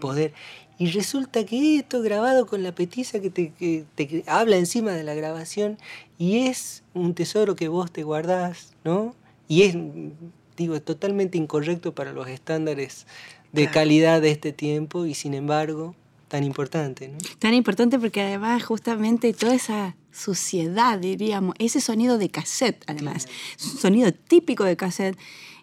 poder. 0.00 0.32
Y 0.78 0.88
resulta 0.88 1.44
que 1.44 1.78
esto 1.78 2.02
grabado 2.02 2.46
con 2.46 2.62
la 2.62 2.74
petiza 2.74 3.20
que 3.20 3.30
te, 3.30 4.24
habla 4.26 4.56
encima 4.56 4.92
de 4.92 5.04
la 5.04 5.14
grabación 5.14 5.78
y 6.18 6.46
es 6.48 6.82
un 6.92 7.14
tesoro 7.14 7.56
que 7.56 7.68
vos 7.68 7.90
te 7.90 8.02
guardás, 8.02 8.74
¿no? 8.84 9.14
Y 9.48 9.62
es, 9.62 9.76
digo, 10.56 10.80
totalmente 10.82 11.38
incorrecto 11.38 11.94
para 11.94 12.12
los 12.12 12.28
estándares 12.28 13.06
de 13.52 13.70
calidad 13.70 14.20
de 14.20 14.32
este 14.32 14.52
tiempo 14.52 15.06
y 15.06 15.14
sin 15.14 15.32
embargo 15.32 15.94
tan 16.28 16.44
importante, 16.44 17.08
¿no? 17.08 17.18
Tan 17.38 17.54
importante 17.54 17.98
porque 17.98 18.20
además 18.20 18.64
justamente 18.64 19.32
toda 19.32 19.54
esa 19.54 19.96
suciedad, 20.12 20.98
diríamos, 20.98 21.54
ese 21.58 21.80
sonido 21.80 22.18
de 22.18 22.30
cassette, 22.30 22.82
además, 22.86 23.28
sonido 23.56 24.12
típico 24.12 24.64
de 24.64 24.76
cassette, 24.76 25.16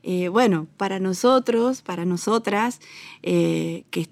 eh, 0.05 0.27
bueno, 0.27 0.67
para 0.75 0.99
nosotros, 0.99 1.81
para 1.81 2.03
nosotras, 2.03 2.81
eh, 3.21 3.85
que, 3.89 4.05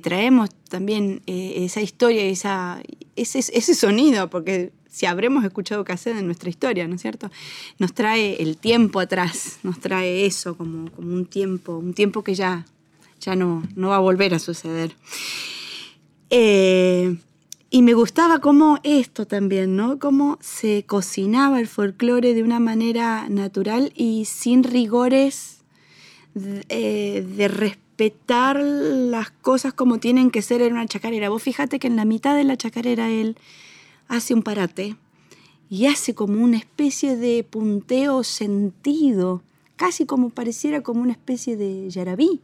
traemos 0.00 0.50
también 0.68 1.20
eh, 1.26 1.64
esa 1.64 1.80
historia, 1.80 2.22
esa, 2.22 2.80
ese, 3.16 3.74
sonido, 3.74 4.30
porque 4.30 4.70
si 4.88 5.06
habremos 5.06 5.44
escuchado 5.44 5.82
cassette 5.82 6.18
en 6.18 6.26
nuestra 6.26 6.48
historia, 6.48 6.86
¿no 6.86 6.94
es 6.94 7.02
cierto? 7.02 7.28
Nos 7.80 7.92
trae 7.92 8.40
el 8.40 8.56
tiempo 8.56 9.00
atrás, 9.00 9.58
nos 9.64 9.80
trae 9.80 10.26
eso 10.26 10.56
como, 10.56 10.88
un 10.96 11.26
tiempo, 11.26 11.76
un 11.76 11.92
tiempo 11.92 12.22
que 12.22 12.36
ya, 12.36 12.64
no 13.34 13.88
va 13.88 13.96
a 13.96 14.00
volver 14.00 14.32
a 14.32 14.38
suceder. 14.38 14.94
Y 17.70 17.82
me 17.82 17.92
gustaba 17.92 18.38
cómo 18.38 18.78
esto 18.82 19.26
también, 19.26 19.76
¿no? 19.76 19.98
Cómo 19.98 20.38
se 20.40 20.84
cocinaba 20.86 21.60
el 21.60 21.66
folclore 21.66 22.32
de 22.32 22.42
una 22.42 22.60
manera 22.60 23.28
natural 23.28 23.92
y 23.94 24.24
sin 24.24 24.64
rigores 24.64 25.58
de, 26.32 26.64
eh, 26.70 27.48
respetar 27.48 28.58
las 28.58 29.30
cosas 29.30 29.74
como 29.74 29.98
tienen 29.98 30.30
que 30.30 30.40
ser 30.40 30.62
en 30.62 30.72
una 30.72 30.86
chacarera. 30.86 31.28
Vos 31.28 31.42
fíjate 31.42 31.78
que 31.78 31.88
en 31.88 31.96
la 31.96 32.06
mitad 32.06 32.34
de 32.36 32.44
la 32.44 32.56
chacarera 32.56 33.10
él 33.10 33.36
hace 34.08 34.32
un 34.32 34.42
parate 34.42 34.96
y 35.68 35.86
hace 35.86 36.14
como 36.14 36.42
una 36.42 36.56
especie 36.56 37.16
de 37.16 37.44
punteo 37.44 38.24
sentido, 38.24 39.42
casi 39.76 40.06
como 40.06 40.30
pareciera 40.30 40.80
como 40.80 41.02
una 41.02 41.12
especie 41.12 41.58
de 41.58 41.90
yarabí 41.90 42.40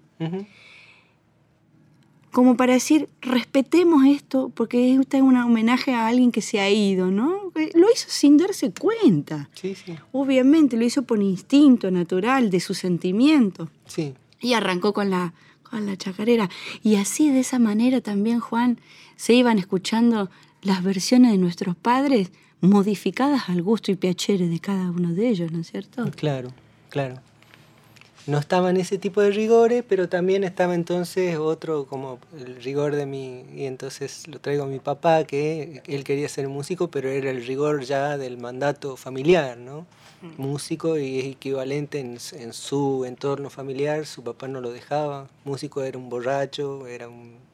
como 2.35 2.57
para 2.57 2.73
decir, 2.73 3.09
respetemos 3.23 4.05
esto, 4.07 4.51
porque 4.57 4.93
es 4.93 5.23
un 5.23 5.37
homenaje 5.37 5.95
a 5.95 6.09
alguien 6.09 6.33
que 6.33 6.43
se 6.43 6.59
ha 6.59 6.69
ido, 6.69 7.13
¿no? 7.13 7.53
Lo 7.75 7.87
hizo 7.93 8.09
sin 8.09 8.39
darse 8.39 8.73
cuenta. 8.73 9.49
Sí, 9.55 9.77
sí. 9.77 9.95
Obviamente, 10.11 10.77
lo 10.77 10.85
hizo 10.85 11.03
por 11.03 11.23
instinto 11.23 11.93
natural 11.93 12.51
de 12.51 12.59
su 12.59 12.75
sentimiento. 12.75 13.71
Sí. 13.87 14.15
Y 14.41 14.55
arrancó 14.55 14.93
con 14.93 15.11
la, 15.11 15.33
con 15.63 15.87
la 15.87 15.97
chacarera. 15.97 16.51
Y 16.83 16.97
así, 16.97 17.31
de 17.31 17.39
esa 17.39 17.61
manera 17.61 18.01
también, 18.01 18.41
Juan, 18.41 18.81
se 19.15 19.35
iban 19.35 19.61
escuchando 19.61 20.29
las 20.61 20.83
versiones 20.83 21.31
de 21.31 21.39
nuestros 21.39 21.77
padres 21.77 22.33
modificadas 22.61 23.49
al 23.49 23.63
gusto 23.63 23.93
y 23.93 23.95
piacere 23.95 24.49
de 24.49 24.59
cada 24.59 24.91
uno 24.91 25.15
de 25.15 25.29
ellos, 25.29 25.53
¿no 25.53 25.61
es 25.61 25.71
cierto? 25.71 26.11
Claro, 26.17 26.49
claro 26.89 27.21
no 28.27 28.39
estaban 28.39 28.77
ese 28.77 28.99
tipo 28.99 29.21
de 29.21 29.31
rigores, 29.31 29.85
pero 29.87 30.09
también 30.09 30.45
estaba 30.45 30.75
entonces 30.75 31.37
otro 31.37 31.87
como 31.87 32.19
el 32.39 32.63
rigor 32.63 32.95
de 32.95 33.07
mi, 33.07 33.45
y 33.55 33.67
entonces 33.67 34.27
lo 34.29 34.41
traigo 34.41 34.65
a 34.65 34.67
mi 34.67 34.79
papá, 34.79 35.25
que 35.25 35.83
él 35.87 36.05
quería 36.05 36.29
ser 36.29 36.49
músico, 36.49 36.89
pero 36.89 37.11
era 37.11 37.31
el 37.31 37.45
rigor 37.45 37.85
ya 37.85 38.17
del 38.17 38.39
mandato 38.39 38.97
familiar, 38.97 39.59
¿no? 39.59 39.87
Mm. 40.23 40.41
Músico 40.43 40.99
y 40.99 41.21
es 41.21 41.27
equivalente 41.27 42.01
en, 42.01 42.19
en, 42.33 42.53
su 42.55 43.05
entorno 43.05 43.51
familiar, 43.51 44.07
su 44.07 44.23
papá 44.23 44.49
no 44.49 44.61
lo 44.61 44.73
dejaba, 44.73 45.29
músico 45.45 45.83
era 45.83 45.99
un 45.99 46.09
borracho, 46.09 46.87
era 46.87 47.09
un 47.09 47.45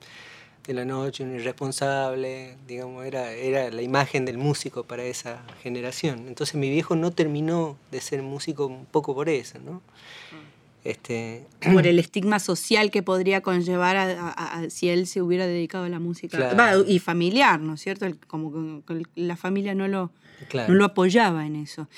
de 0.67 0.75
la 0.75 0.85
noche, 0.85 1.25
un 1.25 1.35
irresponsable, 1.35 2.57
digamos, 2.69 3.05
era, 3.05 3.33
era 3.33 3.71
la 3.71 3.83
imagen 3.83 4.25
del 4.25 4.39
músico 4.39 4.85
para 4.85 5.03
esa 5.03 5.43
generación. 5.62 6.29
Entonces 6.29 6.55
mi 6.55 6.71
viejo 6.71 6.95
no 6.95 7.11
terminó 7.11 7.77
de 7.91 8.00
ser 8.00 8.23
músico 8.23 8.67
un 8.67 8.85
poco 8.87 9.15
por 9.15 9.29
eso, 9.29 9.59
¿no? 9.59 9.73
Mm. 9.73 10.50
Este... 10.85 11.47
Por 11.73 11.87
el 11.87 11.99
estigma 11.99 12.39
social 12.39 12.91
que 12.91 13.03
podría 13.03 13.41
conllevar 13.41 13.97
a, 13.97 14.65
si 14.71 14.89
él 14.89 15.07
se 15.07 15.23
hubiera 15.23 15.47
dedicado 15.47 15.85
a 15.85 15.89
la 15.89 15.99
música. 15.99 16.55
y 16.87 16.99
familiar, 16.99 17.61
¿no 17.61 17.75
es 17.75 17.81
cierto? 17.81 18.07
como 18.27 18.85
que 18.85 19.03
la 19.15 19.37
familia 19.37 19.75
no 19.75 19.89
lo, 19.89 20.11
no 20.55 20.75
lo 20.75 20.85
apoyaba 20.85 21.47
en 21.47 21.57
eso. 21.57 21.89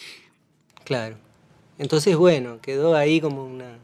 Claro. 0.84 1.16
Entonces, 1.78 2.16
bueno, 2.16 2.60
quedó 2.60 2.96
ahí 2.96 3.20
como 3.20 3.44
una, 3.44 3.78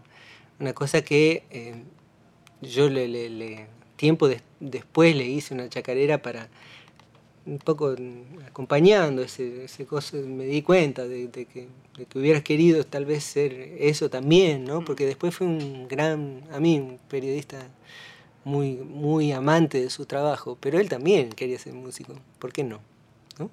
una 0.60 0.72
cosa 0.72 1.02
que 1.02 1.44
eh, 1.50 1.82
yo 2.62 2.88
le, 2.88 3.08
le, 3.08 3.66
tiempo 3.96 4.28
después 4.60 5.16
le 5.16 5.26
hice 5.26 5.54
una 5.54 5.68
chacarera 5.68 6.22
para 6.22 6.48
un 7.48 7.58
poco 7.58 7.94
acompañando 8.46 9.22
ese, 9.22 9.64
ese 9.64 9.86
cosa, 9.86 10.16
me 10.18 10.44
di 10.44 10.62
cuenta 10.62 11.06
de, 11.06 11.30
que, 11.30 11.68
de, 11.96 12.06
que, 12.06 12.18
hubieras 12.18 12.42
querido 12.42 12.84
tal 12.84 13.06
vez 13.06 13.24
ser 13.24 13.52
eso 13.78 14.10
también, 14.10 14.64
¿no? 14.64 14.84
Porque 14.84 15.06
después 15.06 15.34
fue 15.34 15.46
un 15.46 15.88
gran, 15.88 16.42
a 16.52 16.60
mí, 16.60 16.78
un 16.78 16.98
periodista 17.08 17.68
muy, 18.44 18.76
muy 18.76 19.32
amante 19.32 19.80
de 19.80 19.90
su 19.90 20.06
trabajo, 20.06 20.56
pero 20.60 20.78
él 20.78 20.88
también 20.88 21.30
quería 21.30 21.58
ser 21.58 21.74
músico, 21.74 22.14
¿por 22.38 22.52
qué 22.52 22.64
no? 22.64 22.80
¿No? 23.38 23.50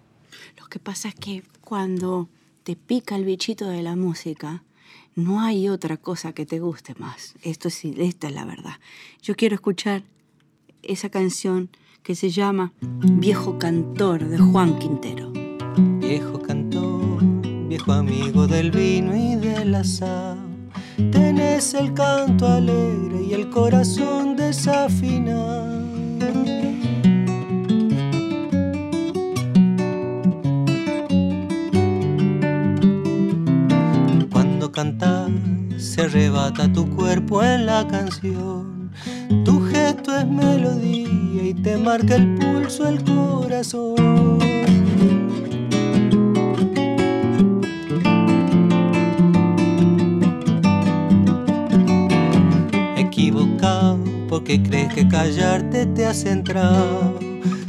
Lo 0.60 0.68
que 0.68 0.80
pasa 0.80 1.08
es 1.10 1.16
que 1.16 1.44
cuando 1.62 2.28
te 2.64 2.76
pica 2.76 3.16
el 3.16 3.26
bichito 3.26 3.68
de 3.68 3.82
la 3.82 3.96
música, 3.96 4.64
no 5.16 5.42
hay 5.42 5.70
otra 5.70 5.98
cosa 5.98 6.34
que 6.34 6.46
te 6.46 6.60
guste 6.60 6.94
más. 6.96 7.36
Esto 7.42 7.70
es, 7.70 7.86
esta 7.86 8.28
es 8.28 8.34
la 8.34 8.44
verdad. 8.44 8.80
Yo 9.22 9.36
quiero 9.36 9.56
escuchar 9.56 10.04
esa 10.84 11.10
canción 11.10 11.70
que 12.06 12.14
se 12.14 12.30
llama 12.30 12.72
Viejo 12.82 13.58
Cantor 13.58 14.26
de 14.26 14.38
Juan 14.38 14.78
Quintero. 14.78 15.32
Viejo 16.00 16.40
cantor, 16.40 17.24
viejo 17.68 17.94
amigo 17.94 18.46
del 18.46 18.70
vino 18.70 19.16
y 19.16 19.36
del 19.36 19.74
asado, 19.74 20.38
tenés 21.12 21.74
el 21.74 21.96
canto 21.96 22.48
alegre 22.48 23.24
y 23.28 23.34
el 23.34 23.50
corazón 23.50 24.36
desafinado. 24.36 25.84
Cuando 34.32 34.72
cantas 34.72 35.32
se 35.78 36.04
arrebata 36.04 36.72
tu 36.72 36.88
cuerpo 36.96 37.42
en 37.42 37.66
la 37.66 37.88
canción, 37.88 38.92
tu 39.44 39.60
gesto 39.72 40.16
es 40.16 40.28
melodía 40.28 41.25
y 41.46 41.54
te 41.54 41.78
marca 41.78 42.16
el 42.16 42.34
pulso 42.36 42.88
el 42.88 43.04
corazón. 43.04 44.40
Equivocado 52.98 54.00
porque 54.28 54.64
crees 54.64 54.92
que 54.96 55.08
callarte 55.08 55.86
te 55.86 56.08
has 56.08 56.26
entrado. 56.26 57.20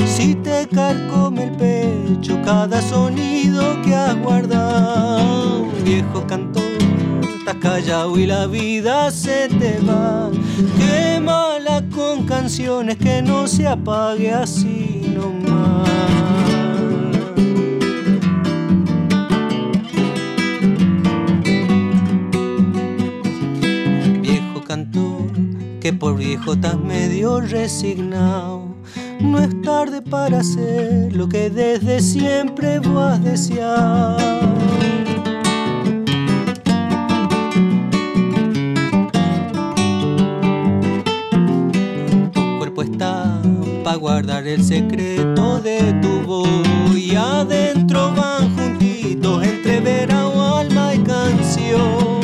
Si 0.07 0.35
te 0.37 0.67
carcome 0.69 1.45
el 1.45 1.51
pecho 1.57 2.41
cada 2.43 2.81
sonido 2.81 3.83
que 3.83 3.95
has 3.95 4.17
guardado, 4.23 5.67
viejo 5.85 6.27
cantor, 6.27 6.63
estás 7.39 7.57
callado 7.57 8.19
y 8.19 8.25
la 8.25 8.47
vida 8.47 9.11
se 9.11 9.49
te 9.49 9.79
va. 9.81 10.31
Con 10.79 11.56
canciones 12.27 12.97
que 12.97 13.23
no 13.23 13.47
se 13.47 13.67
apague 13.67 14.33
así 14.33 15.13
nomás. 15.15 15.89
Viejo 24.21 24.63
cantor, 24.67 25.31
que 25.81 25.93
por 25.93 26.17
viejo 26.17 26.55
estás 26.55 26.79
medio 26.79 27.41
resignado. 27.41 28.75
No 29.21 29.39
es 29.39 29.63
tarde 29.63 30.03
para 30.03 30.41
hacer 30.41 31.15
lo 31.15 31.29
que 31.29 31.49
desde 31.49 32.01
siempre 32.01 32.81
vos 32.81 33.13
has 33.13 33.25
deseado. 33.25 34.56
Guardar 43.97 44.47
el 44.47 44.63
secreto 44.63 45.61
de 45.61 45.93
tu 46.03 46.21
voz 46.23 46.49
y 46.95 47.15
adentro 47.15 48.13
van 48.15 48.55
juntitos 48.55 49.43
entre 49.43 49.81
verano, 49.81 50.57
alma 50.57 50.95
y 50.95 50.99
canción. 50.99 52.21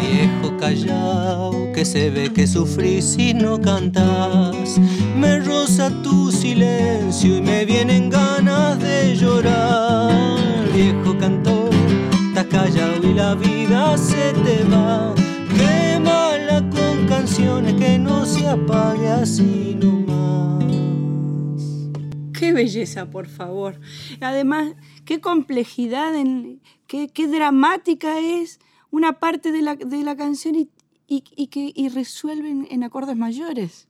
Viejo 0.00 0.56
callao 0.58 1.72
que 1.74 1.84
se 1.84 2.10
ve 2.10 2.32
que 2.32 2.46
sufrís 2.46 3.04
si 3.04 3.34
no 3.34 3.60
cantas, 3.60 4.78
me 5.16 5.40
roza 5.40 5.90
tu 6.02 6.32
silencio 6.32 7.36
y 7.36 7.42
me 7.42 7.64
vienen 7.64 8.08
ganas 8.08 8.78
de 8.78 9.14
llorar. 9.16 10.12
Viejo 10.74 11.18
cantor 11.18 11.59
callado 12.50 13.06
y 13.08 13.14
la 13.14 13.34
vida 13.34 13.96
se 13.96 14.32
te 14.32 14.64
va. 14.64 15.14
Quémala 15.56 16.68
con 16.70 17.06
canciones 17.06 17.74
que 17.74 17.98
no 17.98 18.26
se 18.26 18.46
apague 18.46 19.08
así 19.08 19.76
nomás. 19.80 20.64
Qué 22.38 22.52
belleza, 22.52 23.06
por 23.10 23.28
favor. 23.28 23.80
Además, 24.20 24.74
qué 25.04 25.20
complejidad, 25.20 26.14
en, 26.14 26.60
qué, 26.86 27.08
qué 27.08 27.28
dramática 27.28 28.18
es 28.18 28.58
una 28.90 29.20
parte 29.20 29.52
de 29.52 29.62
la, 29.62 29.76
de 29.76 30.02
la 30.02 30.16
canción 30.16 30.56
y, 30.56 30.68
y, 31.06 31.22
y 31.36 31.46
que 31.46 31.72
y 31.74 31.88
resuelven 31.88 32.66
en 32.70 32.82
acordes 32.82 33.16
mayores. 33.16 33.86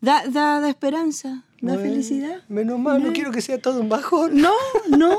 Da, 0.00 0.26
da, 0.26 0.68
esperanza, 0.68 1.44
da 1.60 1.78
felicidad. 1.78 2.42
Menos 2.48 2.80
mal, 2.80 3.04
no, 3.04 3.12
quiero 3.12 3.30
que 3.30 3.40
sea 3.40 3.60
todo 3.60 3.80
un 3.80 3.88
bajón. 3.88 4.40
No, 4.40 4.54
no. 4.88 5.16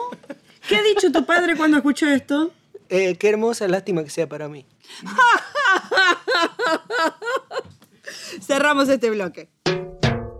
¿Qué 0.68 0.76
ha 0.76 0.84
dicho 0.84 1.10
tu 1.12 1.26
padre 1.26 1.56
cuando 1.56 1.78
escuchó 1.78 2.08
esto? 2.08 2.52
Eh, 2.96 3.16
qué 3.16 3.30
hermosa, 3.30 3.68
lástima 3.68 4.04
que 4.04 4.12
sea 4.12 4.30
para 4.30 4.48
mí. 4.48 4.68
Cerramos 8.40 8.88
este 8.88 9.10
bloque. 9.10 9.50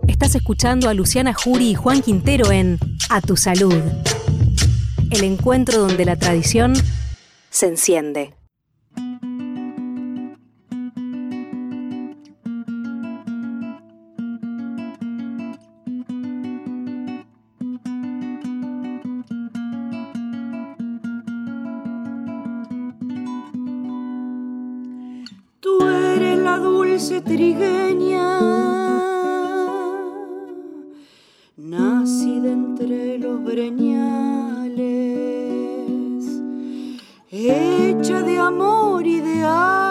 Estás 0.06 0.36
escuchando 0.36 0.88
a 0.88 0.94
Luciana 0.94 1.34
Jury 1.34 1.70
y 1.70 1.74
Juan 1.74 2.00
Quintero 2.00 2.52
en 2.52 2.78
A 3.10 3.20
tu 3.20 3.36
salud. 3.36 3.74
El 5.10 5.24
encuentro 5.24 5.80
donde 5.80 6.04
la 6.04 6.14
tradición 6.14 6.74
se 7.50 7.66
enciende. 7.66 8.34
trigueña, 27.24 28.38
nacida 31.56 32.52
entre 32.52 33.18
los 33.18 33.42
breñales, 33.42 34.84
hecha 37.30 38.22
de 38.22 38.38
amor 38.38 39.06
y 39.06 39.20
de 39.20 39.34
ideal 39.34 39.83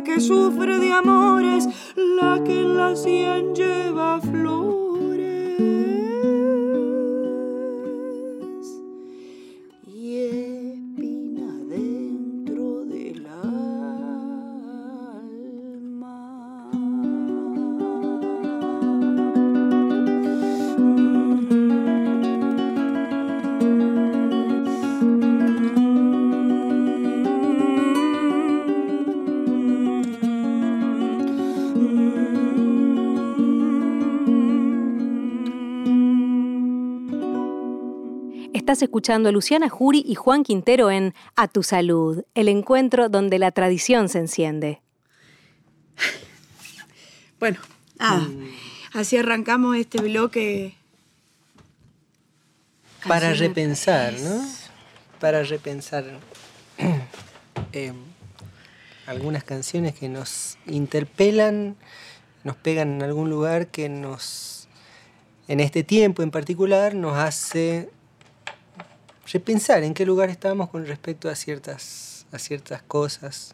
que 0.00 0.20
sufre 0.20 0.78
de 0.78 0.90
amores, 0.90 1.68
la 1.96 2.42
que 2.42 2.62
en 2.62 2.76
la 2.76 2.96
sien 2.96 3.54
lleva 3.54 4.20
flores. 4.20 4.71
Escuchando 38.80 39.28
a 39.28 39.32
Luciana 39.32 39.68
Jury 39.68 40.04
y 40.06 40.14
Juan 40.14 40.44
Quintero 40.44 40.90
en 40.90 41.14
A 41.36 41.48
tu 41.48 41.62
salud, 41.62 42.24
el 42.34 42.48
encuentro 42.48 43.08
donde 43.08 43.38
la 43.38 43.50
tradición 43.50 44.08
se 44.08 44.18
enciende. 44.18 44.80
Bueno, 47.40 47.58
así 48.92 49.16
arrancamos 49.16 49.76
este 49.76 50.00
bloque. 50.00 50.76
Para 53.08 53.34
repensar, 53.34 54.12
¿no? 54.20 54.46
Para 55.18 55.42
repensar 55.42 56.04
em, 57.72 57.96
algunas 59.06 59.42
canciones 59.42 59.94
que 59.94 60.08
nos 60.08 60.56
interpelan, 60.66 61.74
nos 62.44 62.54
pegan 62.54 62.92
en 62.92 63.02
algún 63.02 63.28
lugar 63.28 63.66
que 63.66 63.88
nos, 63.88 64.68
en 65.48 65.58
este 65.58 65.82
tiempo 65.82 66.22
en 66.22 66.30
particular, 66.30 66.94
nos 66.94 67.18
hace 67.18 67.90
repensar 69.30 69.84
en 69.84 69.94
qué 69.94 70.06
lugar 70.06 70.30
estamos 70.30 70.70
con 70.70 70.86
respecto 70.86 71.28
a 71.28 71.34
ciertas, 71.34 72.26
a 72.32 72.38
ciertas 72.38 72.82
cosas, 72.82 73.52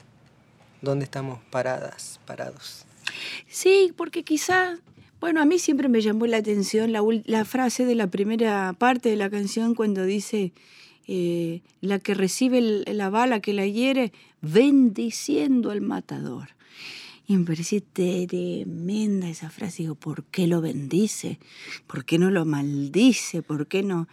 dónde 0.83 1.05
estamos 1.05 1.41
paradas, 1.51 2.21
parados. 2.27 2.85
Sí, 3.49 3.93
porque 3.97 4.23
quizá, 4.23 4.79
bueno, 5.21 5.41
a 5.41 5.45
mí 5.45 5.59
siempre 5.59 5.89
me 5.89 6.01
llamó 6.01 6.27
la 6.27 6.39
atención 6.39 6.93
la, 6.93 7.45
frase 7.45 7.85
de 7.85 7.95
la 7.95 8.07
primera 8.07 8.73
parte 8.79 9.09
de 9.09 9.17
la 9.17 9.31
canción 9.31 9.75
cuando 9.75 10.05
dice, 10.05 10.53
eh, 11.07 11.63
la 11.81 11.99
que 11.99 12.15
recibe 12.15 12.61
la 12.61 13.11
bala 13.11 13.41
que 13.41 13.53
la 13.53 13.67
hiere, 13.67 14.13
bendiciendo 14.41 15.71
al 15.71 15.81
matador. 15.81 16.51
Y 17.27 17.37
me 17.37 17.45
parece 17.45 17.83
tremenda 17.83 19.29
esa 19.29 19.51
frase. 19.51 19.83
Digo, 19.83 19.95
¿por 19.95 20.25
qué 20.25 20.47
lo 20.47 20.63
bendice? 20.63 21.39
¿Por 21.87 22.07
qué 22.07 22.19
no 22.19 22.31
lo 22.31 22.47
maldice? 22.47 23.43
¿Por 23.43 23.67
qué 23.67 23.83
no? 23.83 24.09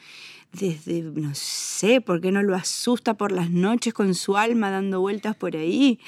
Desde, 0.56 1.02
no 1.02 1.34
sé, 1.34 2.02
por 2.02 2.22
qué 2.22 2.32
no 2.32 2.42
lo 2.44 2.56
asusta 2.56 3.16
por 3.16 3.32
las 3.32 3.50
noches 3.50 3.94
con 3.94 4.16
su 4.16 4.38
alma 4.38 4.70
dando 4.70 5.02
vueltas 5.02 5.36
por 5.36 5.56
ahí 5.56 6.00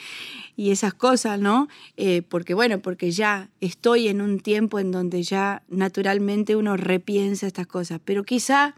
y 0.55 0.71
esas 0.71 0.93
cosas, 0.93 1.39
¿no? 1.39 1.67
Eh, 1.97 2.21
porque 2.21 2.53
bueno, 2.53 2.79
porque 2.79 3.11
ya 3.11 3.49
estoy 3.61 4.07
en 4.07 4.21
un 4.21 4.39
tiempo 4.39 4.79
en 4.79 4.91
donde 4.91 5.23
ya 5.23 5.63
naturalmente 5.67 6.55
uno 6.55 6.77
repiensa 6.77 7.47
estas 7.47 7.67
cosas, 7.67 7.99
pero 8.03 8.23
quizá 8.23 8.75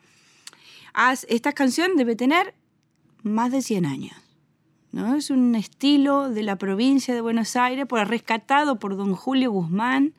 esta 1.28 1.54
canción 1.54 1.96
debe 1.96 2.16
tener 2.16 2.54
más 3.24 3.52
de 3.52 3.62
100 3.62 3.86
años. 3.86 4.16
¿no? 4.92 5.16
Es 5.16 5.30
un 5.30 5.56
estilo 5.56 6.30
de 6.30 6.44
la 6.44 6.58
provincia 6.58 7.14
de 7.14 7.22
Buenos 7.22 7.56
Aires, 7.56 7.86
por, 7.86 8.06
rescatado 8.08 8.80
por 8.80 8.98
don 8.98 9.14
Julio 9.14 9.52
Guzmán, 9.52 10.14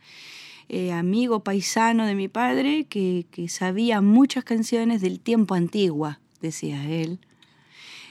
eh, 0.72 0.92
amigo 0.92 1.40
paisano 1.40 2.06
de 2.06 2.14
mi 2.14 2.28
padre 2.28 2.85
que, 2.85 3.26
sabía 3.48 4.00
muchas 4.00 4.44
canciones 4.44 5.00
del 5.00 5.18
tiempo 5.18 5.56
antigua, 5.56 6.20
decía 6.40 6.88
él. 6.88 7.18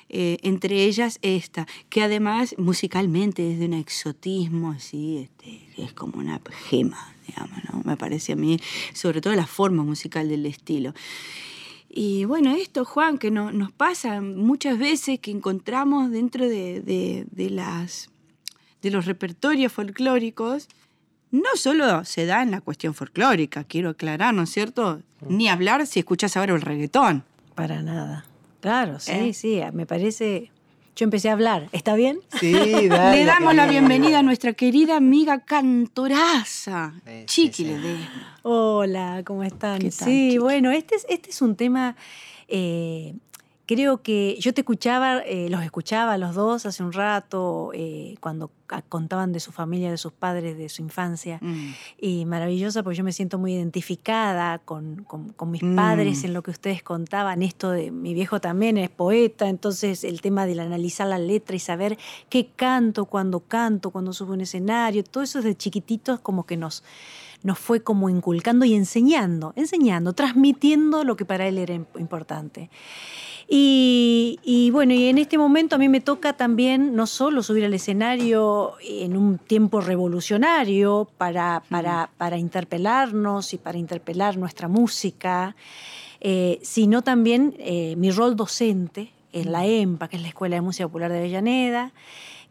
Eh, 0.10 0.40
entre 0.42 0.84
ellas 0.84 1.20
esta, 1.22 1.68
que 1.88 2.04
además 2.04 2.56
musicalmente 2.58 3.54
es 3.54 3.60
de 3.60 3.68
un 3.68 3.76
exotismo 3.76 4.72
así, 4.72 5.20
este, 5.20 5.70
es 5.78 5.94
como 5.94 6.20
una 6.20 6.42
gema, 6.70 7.16
digamos, 7.26 7.86
me 7.86 7.96
parece 7.96 8.34
a 8.34 8.36
mí, 8.36 8.60
sobre 8.94 9.22
todo 9.22 9.34
la 9.36 9.48
forma 9.48 9.84
musical 9.84 10.28
del 10.28 10.46
estilo. 10.46 10.94
Y 11.88 12.26
bueno, 12.26 12.54
esto, 12.54 12.84
Juan, 12.84 13.20
que 13.20 13.32
nos 13.32 13.72
pasa 13.72 14.20
muchas 14.20 14.78
veces 14.78 15.22
que 15.22 15.32
encontramos 15.32 16.12
dentro 16.12 16.50
de, 16.50 16.82
de, 16.82 17.50
las 17.52 18.10
de 18.82 18.92
los 18.92 19.06
repertorios 19.06 19.72
folclóricos 19.72 20.68
no 21.32 21.50
solo 21.56 22.04
se 22.06 22.26
da 22.26 22.42
en 22.42 22.52
la 22.52 22.62
cuestión 22.62 22.94
folclórica, 22.94 23.64
quiero 23.64 23.90
aclarar, 23.90 24.34
¿no 24.34 24.44
es 24.44 24.50
cierto? 24.50 25.02
Ni 25.28 25.48
hablar 25.50 25.86
si 25.86 26.00
escuchas 26.00 26.36
ahora 26.38 26.54
el 26.56 26.62
reggaetón. 26.62 27.24
Para 27.56 27.82
nada. 27.82 28.26
Claro, 28.62 29.00
sí, 29.00 29.12
¿Eh? 29.12 29.34
sí, 29.34 29.62
me 29.74 29.86
parece... 29.86 30.52
Yo 30.96 31.06
empecé 31.06 31.30
a 31.30 31.34
hablar, 31.34 31.70
¿está 31.72 31.96
bien? 31.96 32.20
Sí, 32.42 32.52
dale, 32.90 33.20
Le 33.20 33.26
damos 33.26 33.56
la 33.56 33.68
bienvenida 33.68 34.20
a 34.20 34.24
nuestra 34.24 34.52
querida 34.52 34.98
amiga 34.98 35.40
cantoraza, 35.46 36.94
Sí, 37.06 37.26
Chiqui 37.26 37.64
sí, 37.64 37.64
sí. 37.64 37.70
Ledesma. 37.70 38.38
Hola, 38.44 39.22
¿cómo 39.26 39.44
están? 39.44 39.80
¿Qué 39.80 39.92
tal, 39.92 40.08
sí, 40.08 40.28
Chiqui? 40.32 40.38
bueno, 40.40 40.72
este 40.72 40.96
es, 40.96 41.06
este 41.08 41.30
es 41.30 41.42
un 41.42 41.56
tema, 41.56 41.96
eh, 42.50 43.14
creo 43.70 44.02
que 44.02 44.36
yo 44.40 44.52
te 44.52 44.62
escuchaba, 44.62 45.20
eh, 45.20 45.48
los 45.48 45.62
escuchaba 45.62 46.14
a 46.14 46.18
los 46.18 46.34
dos 46.34 46.66
hace 46.66 46.82
un 46.82 46.92
rato, 46.92 47.70
eh, 47.76 48.16
cuando 48.20 48.50
contaban 48.88 49.32
de 49.32 49.40
su 49.40 49.52
familia, 49.52 49.92
de 49.92 49.98
sus 49.98 50.12
padres, 50.12 50.58
de 50.58 50.70
su 50.70 50.82
infancia. 50.82 51.38
Mm. 51.40 51.70
Y 52.00 52.26
maravillosa, 52.26 52.82
porque 52.82 52.98
yo 52.98 53.04
me 53.04 53.12
siento 53.12 53.38
muy 53.38 53.54
identificada 53.54 54.58
con, 54.58 55.04
con- 55.04 55.34
con 55.34 55.52
mis 55.52 55.62
Mm. 55.62 55.76
padres 55.76 56.24
en 56.24 56.34
lo 56.34 56.42
que 56.42 56.50
ustedes 56.50 56.82
contaban. 56.82 57.44
Esto 57.44 57.70
de 57.70 57.92
mi 57.92 58.16
viejo 58.16 58.42
también 58.42 58.78
es 58.80 58.90
poeta, 58.90 59.48
entonces 59.50 60.04
el 60.04 60.22
tema 60.22 60.48
del 60.48 60.62
analizar 60.62 61.06
la 61.06 61.20
letra 61.20 61.56
y 61.56 61.60
saber 61.60 61.98
qué 62.30 62.48
canto, 62.56 63.06
cuando 63.06 63.40
canto, 63.42 63.92
cuando 63.92 64.14
subo 64.14 64.34
un 64.34 64.42
escenario, 64.42 65.04
todo 65.04 65.24
eso 65.24 65.40
desde 65.44 65.56
chiquititos 65.56 66.20
como 66.20 66.48
que 66.48 66.58
nos, 66.58 66.84
nos 67.44 67.60
fue 67.60 67.82
como 67.82 68.10
inculcando 68.10 68.66
y 68.66 68.74
enseñando, 68.74 69.54
enseñando, 69.56 70.14
transmitiendo 70.14 71.04
lo 71.04 71.16
que 71.16 71.26
para 71.26 71.48
él 71.48 71.58
era 71.60 71.76
imp- 71.76 72.00
importante. 72.00 72.70
Y, 73.52 74.40
y 74.44 74.70
bueno, 74.70 74.94
y 74.94 75.08
en 75.08 75.18
este 75.18 75.40
momento 75.40 75.76
a 75.76 75.80
mí 75.80 75.90
me 75.90 76.02
toca 76.02 76.34
también 76.34 76.96
no 76.96 77.08
solo 77.08 77.42
subir 77.42 77.66
al 77.66 77.74
escenario 77.74 78.74
en 78.88 79.18
un 79.18 79.40
tiempo 79.40 79.82
revolucionario 79.82 81.08
para, 81.18 81.64
para, 81.68 82.12
para 82.18 82.38
interpelarnos 82.38 83.54
y 83.56 83.58
para 83.58 83.80
interpelar 83.80 84.38
nuestra 84.38 84.68
música, 84.68 85.56
eh, 86.22 86.60
sino 86.62 87.02
también 87.02 87.56
eh, 87.58 87.96
mi 87.98 88.12
rol 88.12 88.36
docente 88.36 89.12
en 89.34 89.52
la 89.52 89.66
EMPA, 89.66 90.10
que 90.10 90.18
es 90.18 90.22
la 90.22 90.28
Escuela 90.28 90.56
de 90.56 90.62
Música 90.62 90.88
Popular 90.88 91.12
de 91.12 91.18
Avellaneda, 91.18 91.92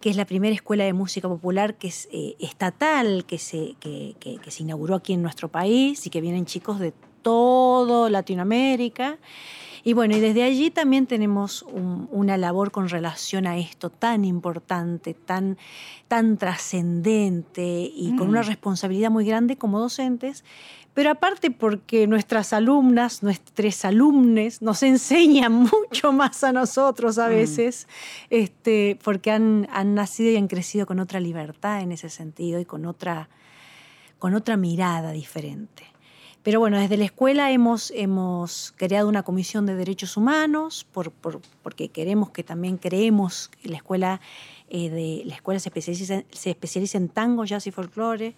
que 0.01 0.11
es 0.11 0.17
la 0.17 0.25
primera 0.25 0.55
escuela 0.55 0.83
de 0.83 0.93
música 0.95 1.29
popular 1.29 1.75
que 1.77 1.89
es 1.89 2.09
eh, 2.13 2.35
estatal, 2.41 3.25
que 3.25 3.39
se, 3.39 3.77
que, 3.79 4.17
que- 4.19 4.39
que 4.39 4.51
se 4.51 4.65
inauguró 4.65 4.97
aquí 4.97 5.13
en 5.13 5.23
nuestro 5.23 5.49
país 5.49 6.05
y 6.07 6.11
que 6.11 6.21
vienen 6.21 6.45
chicos 6.45 6.81
de 6.81 6.93
todo 7.23 8.09
Latinoamérica. 8.09 9.19
Y 9.85 9.93
bueno, 9.93 10.17
y 10.17 10.21
desde 10.21 10.43
allí 10.43 10.71
también 10.71 11.07
tenemos 11.07 11.62
un- 11.62 12.09
una 12.11 12.37
labor 12.37 12.71
con 12.71 12.88
relación 12.88 13.47
a 13.47 13.57
esto 13.59 13.91
tan 13.91 14.25
importante, 14.25 15.14
tan, 15.14 15.57
tan 16.09 16.37
trascendente 16.38 17.91
y 17.95 18.14
con 18.17 18.29
Mm. 18.29 18.31
una 18.31 18.43
responsabilidad 18.43 19.11
muy 19.11 19.25
grande 19.25 19.57
como 19.57 19.79
docentes, 19.81 20.45
pero 20.95 21.11
aparte 21.11 21.51
porque 21.53 22.07
nuestras 22.09 22.53
alumnas, 22.53 23.23
nuestros 23.23 23.85
alumnes 23.85 24.62
nos 24.62 24.83
enseñan 24.83 25.53
mucho 25.73 26.12
más 26.12 26.43
a 26.43 26.53
nosotros 26.53 27.19
a 27.19 27.29
Mm. 27.29 27.31
veces, 27.31 27.87
este, 28.31 28.99
porque 29.05 29.31
han, 29.31 29.69
han 29.73 29.95
nacido 29.95 30.31
y 30.33 30.37
han 30.37 30.49
crecido 30.49 30.87
con 30.87 30.99
otra 30.99 31.21
libertad 31.21 31.81
en 31.83 31.93
ese 31.93 32.09
sentido 32.09 32.59
y 32.59 32.64
con 32.64 32.85
otra, 32.87 33.29
con 34.19 34.35
otra 34.35 34.57
mirada 34.57 35.12
diferente. 35.12 35.85
Pero 36.42 36.61
bueno, 36.61 36.79
desde 36.79 36.96
la 36.96 37.05
escuela 37.05 37.51
hemos, 37.53 37.90
hemos 37.94 38.72
creado 38.77 39.09
una 39.09 39.22
comisión 39.22 39.66
de 39.66 39.74
derechos 39.74 40.16
humanos 40.16 40.87
por, 40.92 41.11
por- 41.11 41.40
porque 41.62 41.88
queremos 41.88 42.31
que 42.31 42.42
también 42.44 42.79
creemos 42.79 43.48
que 43.61 43.68
la 43.68 43.77
escuela, 43.77 44.20
eh, 44.70 44.88
de, 44.88 45.22
la 45.27 45.35
escuela 45.35 45.61
se 45.61 45.68
especializa 46.51 46.98
en 46.98 47.09
tango, 47.09 47.44
jazz 47.44 47.66
y 47.66 47.70
folclore, 47.70 48.35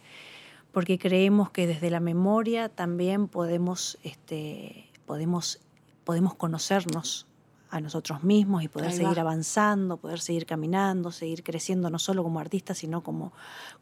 porque 0.72 0.98
creemos 0.98 1.50
que 1.50 1.66
desde 1.66 1.90
la 1.90 2.00
memoria 2.00 2.68
también 2.68 3.28
podemos, 3.28 3.98
este, 4.02 4.88
podemos, 5.06 5.60
podemos 6.04 6.34
conocernos 6.34 7.26
a 7.70 7.80
nosotros 7.80 8.24
mismos 8.24 8.62
y 8.62 8.68
poder 8.68 8.92
seguir 8.92 9.16
va. 9.16 9.22
avanzando, 9.22 9.96
poder 9.96 10.20
seguir 10.20 10.46
caminando, 10.46 11.12
seguir 11.12 11.42
creciendo 11.42 11.88
no 11.90 11.98
solo 11.98 12.22
como 12.22 12.40
artistas, 12.40 12.78
sino 12.78 13.02
como, 13.02 13.32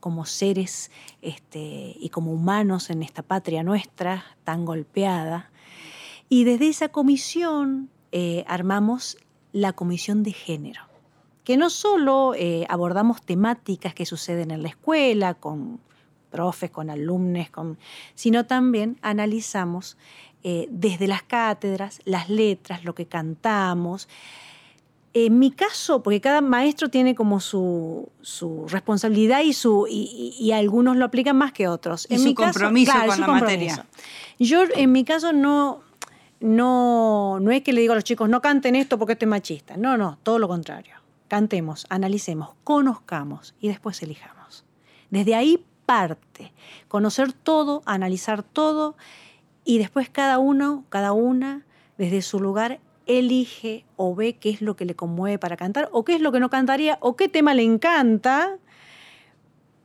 como 0.01 0.27
seres 0.27 0.90
este, 1.22 1.96
y 1.98 2.11
como 2.11 2.33
humanos 2.33 2.90
en 2.90 3.03
esta 3.03 3.22
patria 3.22 3.62
nuestra 3.62 4.24
tan 4.44 4.64
golpeada. 4.64 5.51
Y 6.29 6.44
desde 6.44 6.68
esa 6.68 6.88
comisión 6.88 7.88
eh, 8.12 8.44
armamos 8.46 9.16
la 9.53 9.72
comisión 9.72 10.22
de 10.22 10.33
género, 10.33 10.83
que 11.44 11.57
no 11.57 11.70
solo 11.70 12.35
eh, 12.35 12.66
abordamos 12.68 13.22
temáticas 13.22 13.94
que 13.94 14.05
suceden 14.05 14.51
en 14.51 14.62
la 14.62 14.68
escuela, 14.68 15.35
con 15.35 15.81
profes, 16.31 16.70
con 16.70 16.90
alumnos, 16.90 17.51
con, 17.51 17.79
sino 18.14 18.46
también 18.46 18.98
analizamos 19.03 19.96
eh, 20.44 20.68
desde 20.70 21.07
las 21.09 21.22
cátedras 21.22 22.01
las 22.05 22.29
letras, 22.29 22.85
lo 22.85 22.94
que 22.94 23.07
cantamos. 23.07 24.09
En 25.14 25.38
mi 25.38 25.51
caso, 25.51 26.03
porque 26.03 26.20
cada 26.20 26.40
maestro 26.40 26.90
tiene 26.90 27.14
como 27.14 27.40
su, 27.40 28.09
su 28.20 28.66
responsabilidad 28.68 29.40
y, 29.40 29.53
su, 29.53 29.87
y, 29.88 30.53
algunos 30.53 30.96
lo 30.96 31.05
aplican 31.07 31.37
más 31.37 31.53
que 31.53 31.66
otros. 31.66 32.07
Y 32.11 32.14
en 32.14 32.20
su 32.20 32.27
mi 32.27 32.35
caso- 32.35 32.53
compromiso 32.53 32.92
claro, 32.92 33.07
con 33.07 33.14
su 33.16 33.20
la 33.22 33.27
compromiso. 33.27 33.77
materia. 33.79 33.87
Yo, 34.38 34.62
en 34.77 34.92
mi 34.92 35.05
caso, 35.05 35.33
no, 35.33 35.81
no, 36.40 37.38
no 37.40 37.51
es 37.51 37.62
que 37.62 37.72
le 37.72 37.81
digo 37.81 37.92
a 37.92 37.96
los 37.96 38.05
chicos, 38.05 38.29
no 38.29 38.40
canten 38.40 38.77
esto 38.77 38.98
porque 38.98 39.14
esto 39.14 39.24
es 39.24 39.29
machista. 39.31 39.77
No, 39.77 39.96
no, 39.96 40.18
todo 40.22 40.38
lo 40.38 40.46
contrario. 40.46 40.94
Cantemos, 41.27 41.87
analicemos, 41.90 42.51
conozcamos 42.64 43.55
y 43.61 43.68
después 43.68 44.01
elijamos. 44.03 44.64
Desde 45.11 45.35
ahí 45.35 45.64
parte. 45.85 46.53
Conocer 46.87 47.33
todo, 47.33 47.83
analizar 47.87 48.42
todo 48.42 48.94
y 49.68 49.76
después 49.76 50.09
cada 50.09 50.38
uno, 50.38 50.87
cada 50.88 51.12
una, 51.12 51.66
desde 51.98 52.22
su 52.22 52.40
lugar, 52.40 52.81
elige 53.04 53.85
o 53.96 54.14
ve 54.14 54.33
qué 54.33 54.48
es 54.48 54.62
lo 54.62 54.76
que 54.76 54.87
le 54.87 54.94
conmueve 54.94 55.38
para 55.38 55.59
cantar 55.59 55.90
o 55.92 56.07
qué 56.07 56.14
es 56.14 56.22
lo 56.22 56.33
que 56.33 56.40
no 56.40 56.48
cantaría 56.48 56.96
o 57.02 57.16
qué 57.16 57.28
tema 57.28 57.52
le 57.52 57.64
encanta, 57.64 58.57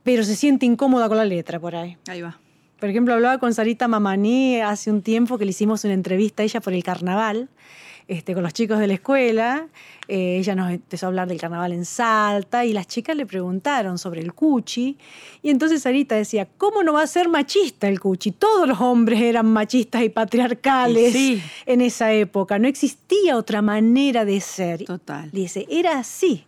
pero 0.02 0.24
se 0.24 0.36
siente 0.36 0.64
incómoda 0.64 1.06
con 1.06 1.18
la 1.18 1.26
letra 1.26 1.60
por 1.60 1.76
ahí. 1.76 1.98
Ahí 2.08 2.22
va. 2.22 2.40
Por 2.80 2.88
ejemplo, 2.88 3.12
hablaba 3.12 3.36
con 3.36 3.52
Sarita 3.52 3.86
Mamani 3.86 4.62
hace 4.62 4.90
un 4.90 5.02
tiempo 5.02 5.36
que 5.36 5.44
le 5.44 5.50
hicimos 5.50 5.84
una 5.84 5.92
entrevista 5.92 6.42
a 6.42 6.44
ella 6.44 6.62
por 6.62 6.72
el 6.72 6.82
carnaval, 6.82 7.50
este, 8.06 8.34
con 8.34 8.42
los 8.42 8.52
chicos 8.52 8.78
de 8.78 8.86
la 8.86 8.94
escuela. 8.94 9.66
Eh, 10.08 10.38
ella 10.38 10.54
nos 10.54 10.70
empezó 10.70 11.06
a 11.06 11.08
hablar 11.08 11.26
del 11.26 11.40
carnaval 11.40 11.72
en 11.72 11.84
Salta 11.84 12.64
y 12.64 12.72
las 12.72 12.86
chicas 12.86 13.16
le 13.16 13.24
preguntaron 13.24 13.98
sobre 13.98 14.20
el 14.20 14.34
cuchi. 14.34 14.98
Y 15.42 15.50
entonces 15.50 15.82
Sarita 15.82 16.14
decía, 16.14 16.46
¿cómo 16.58 16.82
no 16.82 16.92
va 16.92 17.02
a 17.02 17.06
ser 17.06 17.28
machista 17.28 17.88
el 17.88 18.00
cuchi? 18.00 18.32
Todos 18.32 18.68
los 18.68 18.80
hombres 18.80 19.20
eran 19.22 19.46
machistas 19.46 20.02
y 20.02 20.10
patriarcales 20.10 21.12
sí. 21.12 21.42
en 21.64 21.80
esa 21.80 22.12
época. 22.12 22.58
No 22.58 22.68
existía 22.68 23.36
otra 23.36 23.62
manera 23.62 24.24
de 24.24 24.40
ser. 24.40 24.84
Total. 24.84 25.30
Dice, 25.30 25.66
era 25.70 25.98
así. 25.98 26.44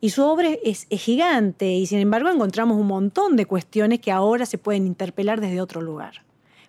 Y 0.00 0.10
su 0.10 0.22
obra 0.22 0.50
es, 0.62 0.86
es 0.90 1.00
gigante 1.00 1.72
y 1.72 1.86
sin 1.86 1.98
embargo 1.98 2.28
encontramos 2.28 2.78
un 2.78 2.86
montón 2.86 3.34
de 3.34 3.46
cuestiones 3.46 3.98
que 3.98 4.12
ahora 4.12 4.46
se 4.46 4.58
pueden 4.58 4.86
interpelar 4.86 5.40
desde 5.40 5.60
otro 5.60 5.80
lugar. 5.80 6.22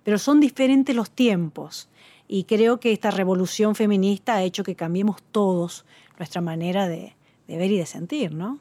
Pero 0.03 0.17
son 0.17 0.39
diferentes 0.39 0.95
los 0.95 1.12
tiempos 1.12 1.89
y 2.28 2.44
creo 2.44 2.80
que 2.80 2.92
esta 2.92 3.12
revolución 3.12 3.76
feminista 3.76 4.36
ha 4.36 4.44
hecho 4.44 4.63
que 4.63 4.76
cambiemos 4.76 5.18
todos 5.32 5.86
nuestra 6.18 6.42
manera 6.42 6.88
de, 6.88 7.16
de 7.48 7.58
ver 7.58 7.72
y 7.72 7.78
de 7.78 7.86
sentir, 7.86 8.34
¿no? 8.34 8.60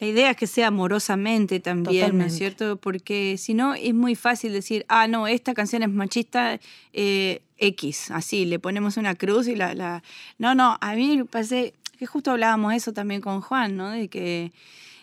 La 0.00 0.06
idea 0.06 0.30
es 0.30 0.36
que 0.36 0.46
sea 0.46 0.68
amorosamente 0.68 1.60
también, 1.60 2.18
¿no 2.18 2.24
es 2.24 2.36
cierto? 2.36 2.76
Porque 2.76 3.36
si 3.38 3.54
no 3.54 3.74
es 3.74 3.94
muy 3.94 4.14
fácil 4.14 4.52
decir, 4.52 4.84
ah, 4.88 5.06
no, 5.06 5.26
esta 5.26 5.54
canción 5.54 5.82
es 5.82 5.88
machista 5.88 6.58
eh, 6.92 7.42
X, 7.58 8.10
así, 8.10 8.44
le 8.44 8.58
ponemos 8.58 8.96
una 8.96 9.14
cruz 9.14 9.46
y 9.46 9.54
la... 9.54 9.74
la... 9.74 10.02
No, 10.38 10.54
no, 10.54 10.76
a 10.80 10.94
mí 10.94 11.18
me 11.18 11.24
parece 11.24 11.74
que 11.98 12.06
justo 12.06 12.32
hablábamos 12.32 12.74
eso 12.74 12.92
también 12.92 13.20
con 13.20 13.40
Juan, 13.40 13.76
¿no? 13.76 13.90
De 13.90 14.08
que 14.08 14.52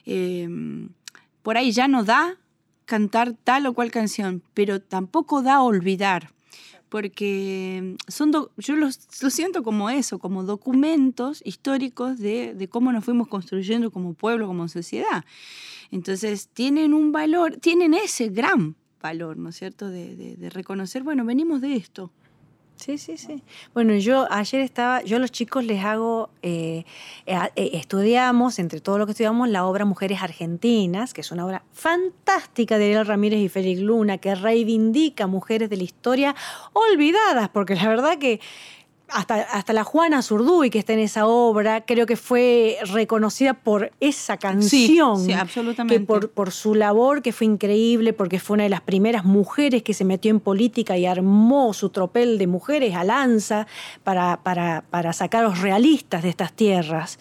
eh, 0.05 0.49
por 1.41 1.57
ahí 1.57 1.71
ya 1.71 1.87
no 1.87 2.03
da 2.03 2.37
cantar 2.85 3.33
tal 3.43 3.65
o 3.67 3.73
cual 3.73 3.91
canción, 3.91 4.43
pero 4.53 4.81
tampoco 4.81 5.41
da 5.41 5.61
olvidar 5.61 6.31
porque 6.91 7.95
son 8.09 8.31
do- 8.31 8.51
yo 8.57 8.75
los, 8.75 8.99
lo 9.23 9.29
siento 9.29 9.63
como 9.63 9.89
eso, 9.89 10.19
como 10.19 10.43
documentos 10.43 11.41
históricos 11.45 12.19
de, 12.19 12.53
de 12.53 12.67
cómo 12.67 12.91
nos 12.91 13.05
fuimos 13.05 13.29
construyendo 13.29 13.91
como 13.91 14.13
pueblo, 14.13 14.45
como 14.45 14.67
sociedad. 14.67 15.23
Entonces 15.89 16.49
tienen 16.49 16.93
un 16.93 17.13
valor, 17.13 17.55
tienen 17.55 17.93
ese 17.93 18.27
gran 18.27 18.75
valor, 19.01 19.37
¿no 19.37 19.49
es 19.49 19.55
cierto?, 19.55 19.87
de, 19.89 20.17
de- 20.17 20.35
de 20.35 20.49
reconocer, 20.49 21.01
bueno, 21.03 21.23
venimos 21.23 21.61
de 21.61 21.77
esto. 21.77 22.11
Sí, 22.81 22.97
sí, 22.97 23.15
sí. 23.15 23.43
Bueno, 23.75 23.93
yo 23.93 24.25
ayer 24.31 24.61
estaba, 24.61 25.03
yo 25.03 25.17
a 25.17 25.19
los 25.19 25.31
chicos 25.31 25.63
les 25.63 25.85
hago, 25.85 26.31
eh, 26.41 26.83
eh, 27.27 27.51
estudiamos, 27.55 28.57
entre 28.57 28.81
todo 28.81 28.97
lo 28.97 29.05
que 29.05 29.11
estudiamos, 29.11 29.49
la 29.49 29.67
obra 29.67 29.85
Mujeres 29.85 30.23
Argentinas, 30.23 31.13
que 31.13 31.21
es 31.21 31.31
una 31.31 31.45
obra 31.45 31.63
fantástica 31.73 32.79
de 32.79 32.85
Ariel 32.85 33.05
Ramírez 33.05 33.39
y 33.39 33.49
Félix 33.49 33.81
Luna, 33.81 34.17
que 34.17 34.33
reivindica 34.33 35.27
mujeres 35.27 35.69
de 35.69 35.77
la 35.77 35.83
historia 35.83 36.35
olvidadas, 36.73 37.49
porque 37.49 37.75
la 37.75 37.87
verdad 37.87 38.17
que 38.17 38.39
hasta, 39.11 39.35
hasta 39.35 39.73
la 39.73 39.83
Juana 39.83 40.21
Zurduy, 40.21 40.69
que 40.69 40.79
está 40.79 40.93
en 40.93 40.99
esa 40.99 41.27
obra, 41.27 41.81
creo 41.81 42.05
que 42.05 42.15
fue 42.15 42.77
reconocida 42.85 43.53
por 43.53 43.91
esa 43.99 44.37
canción. 44.37 45.19
sí, 45.19 45.33
absolutamente. 45.33 45.99
Que 45.99 46.05
por, 46.05 46.31
por 46.31 46.51
su 46.51 46.75
labor, 46.75 47.21
que 47.21 47.31
fue 47.31 47.47
increíble, 47.47 48.13
porque 48.13 48.39
fue 48.39 48.55
una 48.55 48.63
de 48.63 48.69
las 48.69 48.81
primeras 48.81 49.25
mujeres 49.25 49.83
que 49.83 49.93
se 49.93 50.05
metió 50.05 50.31
en 50.31 50.39
política 50.39 50.97
y 50.97 51.05
armó 51.05 51.73
su 51.73 51.89
tropel 51.89 52.37
de 52.37 52.47
mujeres 52.47 52.95
a 52.95 53.03
lanza 53.03 53.67
para, 54.03 54.41
para, 54.43 54.83
para 54.89 55.13
sacar 55.13 55.43
a 55.43 55.47
los 55.49 55.59
realistas 55.59 56.23
de 56.23 56.29
estas 56.29 56.53
tierras. 56.53 57.19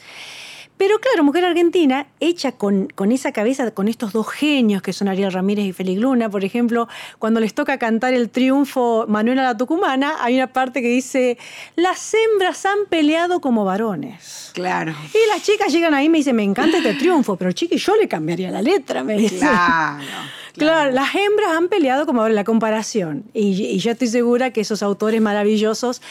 Pero 0.80 0.98
claro, 0.98 1.24
Mujer 1.24 1.44
Argentina, 1.44 2.06
hecha 2.20 2.52
con, 2.52 2.88
con, 2.94 3.12
esa 3.12 3.32
cabeza, 3.32 3.70
con 3.72 3.86
estos 3.86 4.14
dos 4.14 4.30
genios 4.30 4.80
que 4.80 4.94
son 4.94 5.08
Ariel 5.08 5.30
Ramírez 5.30 5.66
y 5.66 5.72
Félix 5.74 6.00
Luna, 6.00 6.30
por 6.30 6.42
ejemplo, 6.42 6.88
cuando 7.18 7.38
les 7.38 7.52
toca 7.52 7.76
cantar 7.76 8.14
el 8.14 8.30
triunfo 8.30 9.04
Manuela 9.06 9.42
la 9.42 9.54
Tucumana, 9.58 10.14
hay 10.20 10.36
una 10.36 10.46
parte 10.46 10.80
que 10.80 10.88
dice, 10.88 11.36
las 11.76 12.14
hembras 12.14 12.64
han 12.64 12.78
peleado 12.88 13.42
como 13.42 13.66
varones. 13.66 14.52
Claro. 14.54 14.94
Y 15.12 15.28
las 15.28 15.42
chicas 15.42 15.70
llegan 15.70 15.92
ahí 15.92 16.06
y 16.06 16.08
me 16.08 16.16
dicen, 16.16 16.34
me 16.34 16.44
encanta 16.44 16.78
este 16.78 16.94
triunfo, 16.94 17.36
pero 17.36 17.52
chiqui, 17.52 17.76
yo 17.76 17.94
le 17.96 18.08
cambiaría 18.08 18.50
la 18.50 18.62
letra, 18.62 19.04
me 19.04 19.18
dicen. 19.18 19.40
Claro. 19.40 20.00
Claro, 20.54 20.90
las 20.90 21.14
hembras 21.14 21.52
han 21.52 21.68
peleado 21.68 22.06
como 22.06 22.28
la 22.28 22.42
comparación. 22.42 23.22
Y, 23.32 23.62
y 23.62 23.78
yo 23.78 23.92
estoy 23.92 24.08
segura 24.08 24.52
que 24.52 24.60
esos 24.62 24.82
autores 24.82 25.20
maravillosos 25.20 26.02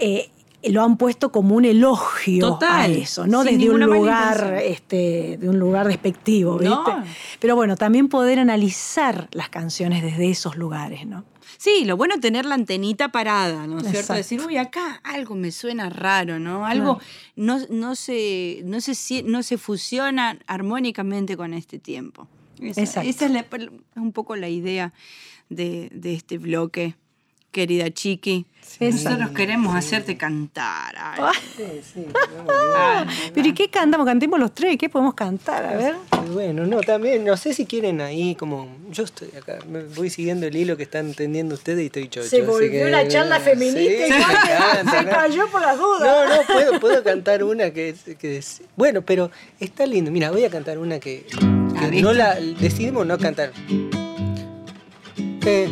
eh, 0.00 0.30
lo 0.64 0.82
han 0.82 0.96
puesto 0.96 1.30
como 1.30 1.54
un 1.54 1.64
elogio 1.64 2.48
Total, 2.48 2.90
a 2.90 2.94
eso, 2.94 3.26
no 3.26 3.44
desde 3.44 3.70
un 3.70 3.80
lugar, 3.80 4.60
este, 4.64 5.36
de 5.38 5.48
un 5.48 5.58
lugar 5.58 5.86
despectivo, 5.86 6.58
¿viste? 6.58 6.74
No. 6.74 7.04
Pero 7.38 7.54
bueno, 7.56 7.76
también 7.76 8.08
poder 8.08 8.38
analizar 8.40 9.28
las 9.32 9.48
canciones 9.48 10.02
desde 10.02 10.28
esos 10.30 10.56
lugares, 10.56 11.06
¿no? 11.06 11.24
Sí, 11.56 11.84
lo 11.84 11.96
bueno 11.96 12.14
es 12.14 12.20
tener 12.20 12.44
la 12.44 12.54
antenita 12.54 13.08
parada, 13.10 13.66
¿no 13.66 13.78
es 13.80 13.88
cierto? 13.88 14.12
Decir, 14.14 14.40
uy, 14.46 14.56
acá 14.58 15.00
algo 15.02 15.34
me 15.34 15.50
suena 15.50 15.88
raro, 15.90 16.38
¿no? 16.38 16.66
Algo 16.66 17.00
no, 17.36 17.58
no, 17.70 17.94
se, 17.96 18.60
no, 18.64 18.80
se, 18.80 19.22
no 19.24 19.42
se 19.42 19.58
fusiona 19.58 20.38
armónicamente 20.46 21.36
con 21.36 21.54
este 21.54 21.78
tiempo. 21.78 22.28
Esa, 22.60 22.80
Exacto. 22.82 23.08
esa 23.10 23.26
es 23.26 23.32
la- 23.32 23.46
un 23.96 24.12
poco 24.12 24.36
la 24.36 24.48
idea 24.48 24.92
de, 25.48 25.88
de 25.92 26.14
este 26.14 26.38
bloque, 26.38 26.96
querida 27.50 27.90
Chiqui. 27.90 28.46
Nosotros 28.80 29.30
queremos 29.30 29.74
hacerte 29.74 30.16
cantar. 30.18 30.94
ay. 30.98 31.32
Sí, 31.56 31.64
sí, 31.94 32.06
Ay, 32.76 33.06
Pero 33.34 33.48
¿y 33.48 33.54
qué 33.54 33.68
cantamos? 33.70 34.06
Cantemos 34.06 34.38
los 34.38 34.54
tres, 34.54 34.76
¿qué 34.76 34.90
podemos 34.90 35.14
cantar? 35.14 35.64
A 35.64 35.76
ver. 35.76 35.94
Bueno, 36.32 36.66
no, 36.66 36.80
también, 36.82 37.24
no 37.24 37.36
sé 37.38 37.54
si 37.54 37.64
quieren 37.64 38.02
ahí 38.02 38.34
como, 38.34 38.68
yo 38.90 39.04
estoy 39.04 39.28
acá, 39.36 39.58
me 39.68 39.84
voy 39.84 40.10
siguiendo 40.10 40.46
el 40.46 40.54
hilo 40.54 40.76
que 40.76 40.82
están 40.82 41.06
entendiendo 41.06 41.54
ustedes 41.54 41.82
y 41.82 41.86
estoy 41.86 42.08
chocho. 42.08 42.28
Se 42.28 42.42
volvió 42.42 42.70
que- 42.70 42.84
una 42.84 43.08
charla 43.08 43.40
feminista 43.40 43.80
y 43.80 44.10
encanta, 44.12 44.84
se 45.00 45.06
cayó 45.08 45.48
por 45.48 45.62
las 45.62 45.78
dudas. 45.78 46.02
No, 46.02 46.36
no, 46.36 46.42
puedo, 46.46 46.80
puedo 46.80 47.02
cantar 47.02 47.42
una 47.42 47.70
que 47.70 47.88
es, 47.88 48.02
que 48.18 48.36
es- 48.36 48.60
Bueno, 48.76 49.00
pero 49.02 49.30
está 49.58 49.86
lindo. 49.86 50.10
Mira, 50.10 50.30
voy 50.30 50.44
a 50.44 50.50
cantar 50.50 50.78
una 50.78 51.00
que, 51.00 51.26
Ah, 51.80 51.88
no 51.92 52.12
la 52.12 52.34
decidimos 52.34 53.06
no 53.06 53.16
cantar. 53.18 53.52
Eh, 55.46 55.68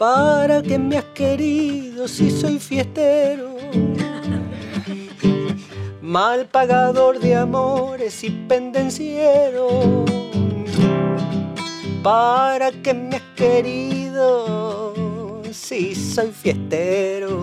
para 0.00 0.62
que 0.62 0.78
me 0.78 0.96
has 0.96 1.04
querido 1.12 2.08
si 2.08 2.30
soy 2.30 2.58
fiestero. 2.58 3.54
Mal 6.00 6.46
pagador 6.46 7.20
de 7.20 7.36
amores 7.36 8.24
y 8.24 8.30
pendenciero. 8.30 10.06
Para 12.02 12.72
que 12.72 12.94
me 12.94 13.16
has 13.16 13.22
querido 13.36 14.54
si 15.52 15.94
soy 15.94 16.32
fiestero. 16.32 17.42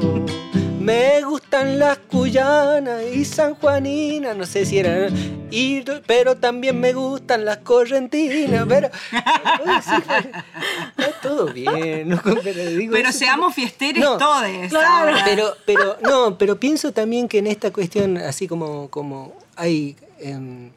Me 0.88 1.22
gustan 1.22 1.80
las 1.80 1.98
cuyanas 1.98 3.04
y 3.14 3.26
sanjuaninas, 3.26 4.38
no 4.38 4.46
sé 4.46 4.66
si 4.66 4.80
eran, 4.80 5.14
y- 5.52 5.82
pero 6.06 6.38
también 6.38 6.80
me 6.80 6.94
gustan 6.94 7.44
las 7.44 7.58
correntinas, 7.58 8.66
pero 8.70 8.90
está 9.92 11.12
todo 11.22 11.48
bien, 11.52 12.08
¿no? 12.08 12.22
pero, 12.42 12.66
digo, 12.70 12.94
Pero 12.94 13.12
seamos 13.12 13.54
fiesteros 13.54 14.02
No, 14.02 14.18
todos. 14.18 14.46
ahora. 14.74 15.22
pero, 15.26 15.54
pero, 15.66 15.98
no, 16.04 16.38
pero 16.38 16.58
pienso 16.58 16.94
también 16.94 17.28
que 17.28 17.40
en 17.40 17.48
esta 17.48 17.72
cuestión, 17.74 18.16
así 18.18 18.48
como, 18.48 18.88
como 18.90 19.34
hay, 19.58 19.98
em, 20.20 20.72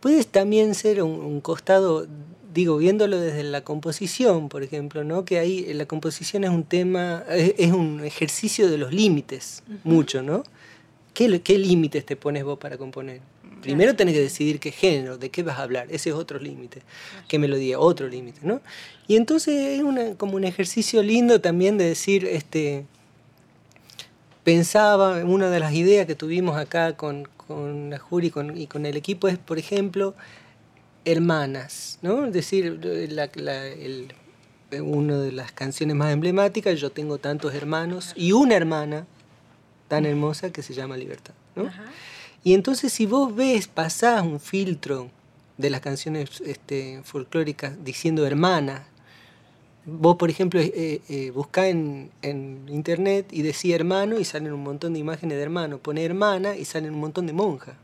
puede 0.00 0.24
también 0.24 0.74
ser 0.74 1.02
un, 1.02 1.10
un 1.20 1.42
costado, 1.42 2.06
digo, 2.52 2.78
viéndolo 2.78 3.20
desde 3.20 3.42
la 3.42 3.62
composición, 3.62 4.48
por 4.48 4.62
ejemplo, 4.62 5.04
¿no? 5.04 5.24
Que 5.24 5.38
ahí 5.38 5.72
la 5.72 5.86
composición 5.86 6.44
es 6.44 6.50
un 6.50 6.64
tema, 6.64 7.24
es, 7.28 7.54
es 7.58 7.72
un 7.72 8.04
ejercicio 8.04 8.70
de 8.70 8.78
los 8.78 8.92
límites, 8.92 9.62
mucho, 9.84 10.22
¿no? 10.22 10.42
¿Qué, 11.14 11.40
qué 11.42 11.58
límites 11.58 12.04
te 12.06 12.16
pones 12.16 12.44
vos 12.44 12.58
para 12.58 12.78
componer? 12.78 13.20
Primero 13.62 13.94
tenés 13.94 14.14
que 14.14 14.22
decidir 14.22 14.58
qué 14.58 14.70
género, 14.70 15.18
de 15.18 15.30
qué 15.30 15.42
vas 15.42 15.58
a 15.58 15.62
hablar, 15.62 15.86
ese 15.90 16.10
es 16.10 16.14
otro 16.14 16.38
límite, 16.38 16.82
qué 17.28 17.38
melodía, 17.38 17.78
otro 17.78 18.08
límite, 18.08 18.40
¿no? 18.42 18.60
Y 19.06 19.16
entonces 19.16 19.78
es 19.78 19.82
una, 19.82 20.14
como 20.14 20.36
un 20.36 20.44
ejercicio 20.44 21.02
lindo 21.02 21.40
también 21.40 21.76
de 21.76 21.84
decir, 21.84 22.24
este, 22.24 22.86
pensaba, 24.44 25.24
una 25.24 25.50
de 25.50 25.60
las 25.60 25.74
ideas 25.74 26.06
que 26.06 26.14
tuvimos 26.14 26.56
acá 26.56 26.96
con, 26.96 27.28
con 27.36 27.90
la 27.90 27.98
jury 27.98 28.28
y 28.28 28.30
con, 28.30 28.56
y 28.56 28.66
con 28.66 28.86
el 28.86 28.96
equipo 28.96 29.28
es, 29.28 29.36
por 29.36 29.58
ejemplo, 29.58 30.14
hermanas, 31.04 31.98
¿no? 32.02 32.26
Es 32.26 32.32
decir, 32.32 32.78
la, 33.10 33.30
la- 33.34 33.66
el- 33.66 34.12
una 34.82 35.18
de 35.18 35.32
las 35.32 35.50
canciones 35.52 35.96
más 35.96 36.12
emblemáticas, 36.12 36.78
yo 36.80 36.90
tengo 36.90 37.18
tantos 37.18 37.54
hermanos 37.54 38.12
y 38.14 38.32
una 38.32 38.54
hermana 38.54 39.06
tan 39.88 40.06
hermosa 40.06 40.50
que 40.52 40.62
se 40.62 40.74
llama 40.74 40.96
Libertad, 40.96 41.34
¿no? 41.56 41.64
Y 42.44 42.54
entonces 42.54 42.92
si 42.92 43.04
vos 43.06 43.34
ves, 43.34 43.66
pasás 43.66 44.22
un 44.22 44.38
filtro 44.38 45.10
de 45.58 45.70
las 45.70 45.80
canciones 45.80 46.40
este, 46.46 47.00
folclóricas 47.04 47.72
diciendo 47.84 48.24
hermana, 48.24 48.86
vos 49.84 50.16
por 50.16 50.30
ejemplo 50.30 50.60
eh, 50.60 51.00
eh, 51.08 51.30
buscá 51.32 51.66
en, 51.68 52.10
en 52.22 52.64
internet 52.68 53.26
y 53.32 53.42
decía 53.42 53.74
hermano 53.74 54.18
y 54.20 54.24
salen 54.24 54.52
un 54.52 54.62
montón 54.62 54.92
de 54.92 55.00
imágenes 55.00 55.36
de 55.36 55.42
hermano, 55.42 55.78
pone 55.78 56.04
hermana 56.04 56.56
y 56.56 56.64
salen 56.64 56.94
un 56.94 57.00
montón 57.00 57.26
de 57.26 57.32
monjas. 57.32 57.74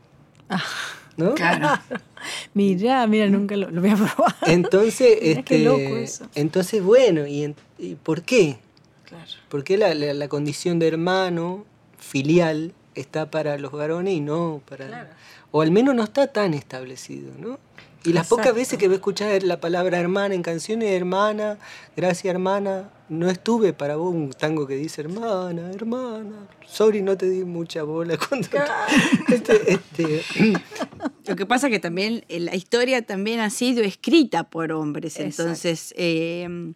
¿No? 1.17 1.33
Claro. 1.33 1.67
Mirá, 2.53 3.05
mira, 3.07 3.27
nunca 3.27 3.55
lo, 3.57 3.69
lo 3.71 3.81
voy 3.81 3.89
a 3.91 3.95
probar. 3.95 4.35
Entonces, 4.45 5.17
qué 5.21 5.31
este, 5.31 5.59
loco 5.59 5.97
eso. 5.97 6.27
entonces 6.35 6.81
bueno, 6.83 7.25
¿y, 7.27 7.43
en- 7.43 7.55
y 7.77 7.95
por 7.95 8.21
qué? 8.23 8.57
Claro. 9.05 9.31
¿Por 9.49 9.63
qué 9.63 9.77
la, 9.77 9.93
la- 9.93 10.13
la 10.13 10.27
condición 10.27 10.79
de 10.79 10.87
hermano 10.87 11.65
filial 11.97 12.73
está 12.95 13.29
para 13.31 13.57
los 13.57 13.71
varones 13.71 14.13
y 14.13 14.21
no 14.21 14.61
para... 14.67 15.11
O 15.51 15.61
al 15.61 15.71
menos 15.71 15.95
no 15.95 16.03
está 16.03 16.27
tan 16.27 16.53
establecido, 16.53 17.31
¿no? 17.39 17.57
Y 18.03 18.13
las 18.13 18.27
pocas 18.27 18.53
veces 18.53 18.77
que 18.77 18.87
voy 18.87 18.95
a 18.95 18.97
escuchar 18.97 19.43
la 19.43 19.59
palabra 19.59 19.97
hermana 19.99 20.35
en 20.35 20.41
canciones, 20.43 20.89
hermana, 20.91 21.57
gracias 21.95 22.31
hermana, 22.33 22.89
no 23.09 23.29
estuve 23.29 23.73
para 23.73 23.95
vos 23.95 24.13
un 24.13 24.31
tango 24.31 24.67
que 24.67 24.75
dice 24.75 25.01
hermana, 25.01 25.71
hermana. 25.71 26.47
Sorry, 26.67 27.01
no 27.01 27.15
te 27.17 27.29
di 27.29 27.43
mucha 27.45 27.83
bola 27.83 28.17
cuando... 28.29 28.47
Este, 29.29 29.73
este, 29.73 30.23
Lo 31.25 31.35
que 31.35 31.45
pasa 31.45 31.69
que 31.69 31.79
también 31.79 32.23
eh, 32.29 32.39
la 32.39 32.55
historia 32.55 33.01
también 33.05 33.39
ha 33.39 33.49
sido 33.49 33.83
escrita 33.83 34.43
por 34.49 34.71
hombres, 34.71 35.17
Exacto. 35.19 35.43
entonces 35.43 35.93
eh, 35.97 36.73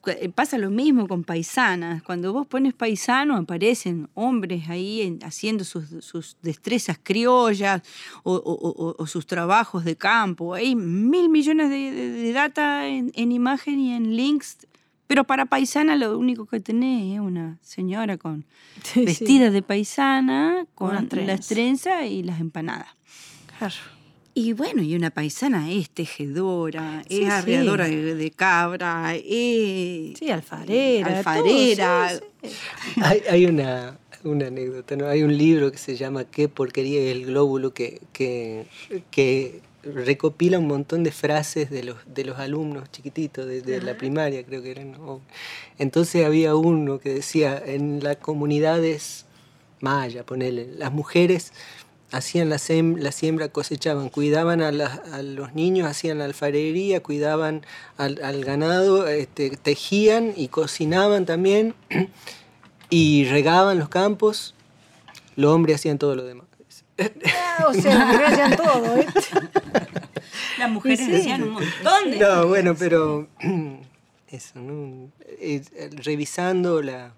cu- 0.00 0.10
eh, 0.10 0.28
pasa 0.34 0.58
lo 0.58 0.70
mismo 0.70 1.06
con 1.08 1.22
paisanas. 1.24 2.02
Cuando 2.02 2.32
vos 2.32 2.46
pones 2.46 2.74
paisano 2.74 3.36
aparecen 3.36 4.08
hombres 4.14 4.68
ahí 4.68 5.02
en- 5.02 5.18
haciendo 5.24 5.64
sus, 5.64 5.84
sus 6.04 6.36
destrezas 6.42 6.98
criollas 7.02 7.82
o, 8.22 8.34
o- 8.34 8.72
o- 8.72 8.94
o 8.98 9.06
sus 9.06 9.26
trabajos 9.26 9.84
de 9.84 9.96
campo. 9.96 10.54
Hay 10.54 10.74
mil 10.76 11.28
millones 11.28 11.70
de, 11.70 11.90
de- 11.92 12.10
de 12.12 12.32
data 12.32 12.86
en, 12.88 13.12
en 13.14 13.32
imagen 13.32 13.78
y 13.80 13.92
en 13.92 14.16
links. 14.16 14.58
Pero 15.08 15.24
para 15.24 15.46
paisana 15.46 15.96
lo 15.96 16.16
único 16.16 16.46
que 16.46 16.60
tenés 16.60 17.14
es 17.14 17.20
una 17.20 17.58
señora 17.62 18.16
con 18.18 18.44
Sí, 18.84 19.00
sí. 19.00 19.04
vestida 19.04 19.50
de 19.50 19.62
paisana, 19.62 20.66
con 20.76 20.94
las 20.94 21.08
trenza. 21.08 21.48
trenzas 21.54 22.04
y 22.06 22.22
las 22.22 22.40
empanadas. 22.40 22.88
Claro. 23.58 23.74
Y 24.34 24.52
bueno, 24.52 24.82
y 24.84 24.94
una 24.94 25.10
paisana 25.10 25.68
es 25.72 25.90
tejedora, 25.90 27.02
Sí, 27.08 27.22
es 27.24 27.28
arreadora 27.30 27.88
de, 27.88 28.14
de 28.14 28.30
cabra, 28.30 29.16
es 29.16 30.16
Sí, 30.16 30.30
alfarera. 30.30 31.08
todo, 31.08 31.16
alfarera. 31.16 32.10
sí, 32.10 32.48
sí. 32.48 32.54
Hay, 33.02 33.22
hay 33.28 33.46
una, 33.46 33.98
una 34.22 34.46
anécdota, 34.46 34.94
¿no? 34.94 35.06
Hay 35.08 35.24
un 35.24 35.36
libro 35.36 35.72
que 35.72 35.78
se 35.78 35.96
llama 35.96 36.22
¿Qué 36.24 36.48
porquería 36.48 37.00
es 37.00 37.16
el 37.16 37.26
glóbulo? 37.26 37.74
que, 37.74 38.00
que, 38.12 38.66
que 39.10 39.60
recopila 39.82 40.58
un 40.58 40.66
montón 40.66 41.04
de 41.04 41.12
frases 41.12 41.70
de 41.70 41.84
los, 41.84 41.96
de 42.06 42.24
los 42.24 42.38
alumnos 42.38 42.90
chiquititos, 42.90 43.46
de, 43.46 43.62
de 43.62 43.80
la 43.80 43.96
primaria 43.96 44.44
creo 44.44 44.62
que 44.62 44.70
eran. 44.72 44.92
¿no? 44.92 45.20
Entonces 45.78 46.24
había 46.26 46.54
uno 46.56 46.98
que 46.98 47.14
decía, 47.14 47.62
en 47.64 48.02
las 48.02 48.16
comunidades 48.16 49.24
maya, 49.80 50.24
ponele, 50.26 50.66
las 50.76 50.92
mujeres 50.92 51.52
hacían 52.10 52.48
la, 52.48 52.56
sem- 52.56 52.98
la 52.98 53.12
siembra, 53.12 53.48
cosechaban, 53.50 54.08
cuidaban 54.08 54.62
a, 54.62 54.68
a 54.68 55.22
los 55.22 55.54
niños, 55.54 55.86
hacían 55.86 56.18
la 56.18 56.24
alfarería, 56.24 57.02
cuidaban 57.02 57.64
al, 57.96 58.20
al 58.24 58.44
ganado, 58.44 59.06
este, 59.06 59.50
tejían 59.50 60.32
y 60.36 60.48
cocinaban 60.48 61.26
también. 61.26 61.74
y 62.90 63.26
regaban 63.26 63.78
los 63.78 63.88
campos, 63.90 64.54
los 65.36 65.52
hombres 65.54 65.76
hacían 65.76 65.98
todo 65.98 66.16
lo 66.16 66.24
demás. 66.24 66.47
Ah, 67.00 67.66
o 67.68 67.74
sea, 67.74 67.94
las 67.98 68.06
mujeres 68.12 68.30
hacían 68.32 68.56
todo, 68.56 68.96
¿eh? 68.96 69.06
Las 70.58 70.70
mujeres 70.70 70.98
Sí. 71.00 71.10
decían 71.10 71.42
un 71.44 71.50
montón 71.50 72.10
de... 72.10 72.18
No, 72.18 72.46
bueno, 72.48 72.74
pero 72.78 73.28
eso, 74.28 74.58
¿no? 74.60 75.10
Eh, 75.26 75.62
revisando 76.04 76.82
la 76.82 77.14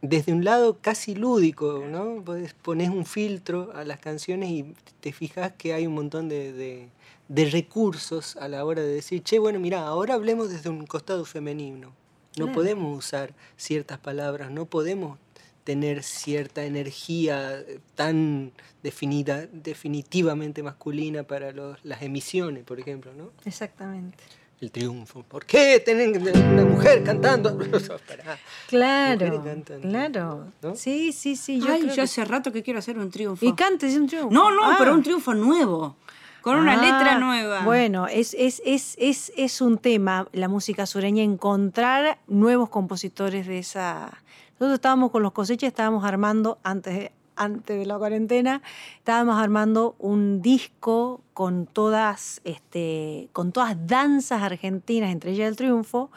desde 0.00 0.32
un 0.32 0.44
lado 0.44 0.78
casi 0.80 1.14
lúdico, 1.14 1.84
¿no? 1.88 2.24
Pones 2.62 2.88
un 2.90 3.06
filtro 3.06 3.70
a 3.76 3.84
las 3.84 4.00
canciones 4.00 4.50
y 4.50 4.74
te 5.00 5.12
fijas 5.12 5.52
que 5.56 5.74
hay 5.74 5.86
un 5.86 5.94
montón 5.94 6.28
de, 6.28 6.52
de- 6.52 6.88
de 7.28 7.44
recursos 7.48 8.36
a 8.36 8.48
la 8.48 8.64
hora 8.64 8.82
de 8.82 8.88
decir, 8.94 9.22
che, 9.22 9.38
bueno, 9.38 9.60
mira, 9.60 9.86
ahora 9.86 10.14
hablemos 10.14 10.50
desde 10.50 10.70
un 10.70 10.86
costado 10.86 11.24
femenino. 11.24 11.92
No 12.36 12.50
podemos 12.50 12.98
usar 12.98 13.32
ciertas 13.56 13.98
palabras, 13.98 14.50
no 14.50 14.66
podemos 14.66 15.18
tener 15.64 16.02
cierta 16.02 16.64
energía 16.64 17.60
eh, 17.60 17.78
tan 17.94 18.52
definida, 18.82 19.46
definitivamente 19.52 20.62
masculina 20.62 21.22
para 21.22 21.52
los- 21.52 21.78
las 21.84 22.02
emisiones, 22.02 22.64
por 22.64 22.80
ejemplo, 22.80 23.12
¿no? 23.14 23.30
Exactamente. 23.44 24.18
el 24.60 24.70
triunfo. 24.70 25.24
¿Por 25.24 25.44
qué 25.44 25.82
tienen 25.84 26.22
una 26.22 26.64
mujer 26.64 27.02
cantando? 27.02 27.58
Claro, 28.68 29.42
claro. 29.80 30.46
¿no? 30.62 30.76
Sí, 30.76 31.12
sí, 31.12 31.34
sí. 31.36 31.60
Yo 31.60 31.72
Ay, 31.72 31.88
yo 31.88 31.94
que- 31.94 32.00
hace 32.02 32.24
rato 32.24 32.52
que 32.52 32.62
quiero 32.62 32.78
hacer 32.78 32.98
un 32.98 33.10
triunfo. 33.10 33.44
Y 33.44 33.52
cantes 33.54 33.96
un 33.96 34.06
triunfo. 34.06 34.30
No, 34.32 34.50
no, 34.52 34.62
Ah. 34.64 34.76
pero 34.78 34.94
un 34.94 35.02
triunfo 35.02 35.34
nuevo. 35.34 35.96
Con 36.42 36.56
una 36.58 36.74
Ah, 36.74 36.76
letra 36.82 37.18
nueva. 37.18 37.62
Bueno, 37.64 38.06
es, 38.08 38.34
es, 38.38 38.60
es, 38.64 38.94
es, 38.98 39.32
es 39.36 39.60
un 39.60 39.78
tema, 39.78 40.26
la 40.32 40.48
música 40.48 40.86
sureña, 40.86 41.22
encontrar 41.22 42.18
nuevos 42.26 42.68
compositores 42.68 43.46
de 43.46 43.58
esa... 43.60 44.21
Nosotros 44.62 44.76
estábamos 44.76 45.10
con 45.10 45.24
los 45.24 45.32
cosechas, 45.32 45.66
estábamos 45.66 46.04
armando, 46.04 46.60
antes 46.62 46.94
de, 46.94 47.12
antes 47.34 47.76
de 47.76 47.84
la 47.84 47.98
cuarentena, 47.98 48.62
estábamos 48.96 49.42
armando 49.42 49.96
un 49.98 50.40
disco 50.40 51.20
con 51.34 51.66
todas, 51.66 52.40
este, 52.44 53.28
con 53.32 53.50
todas 53.50 53.76
danzas 53.88 54.40
argentinas, 54.40 55.10
entre 55.10 55.32
ellas 55.32 55.48
el 55.48 55.56
triunfo, 55.56 56.12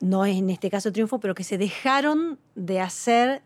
no 0.00 0.24
es 0.24 0.36
en 0.36 0.50
este 0.50 0.68
caso 0.68 0.90
triunfo, 0.90 1.20
pero 1.20 1.36
que 1.36 1.44
se 1.44 1.58
dejaron 1.58 2.40
de 2.56 2.80
hacer, 2.80 3.42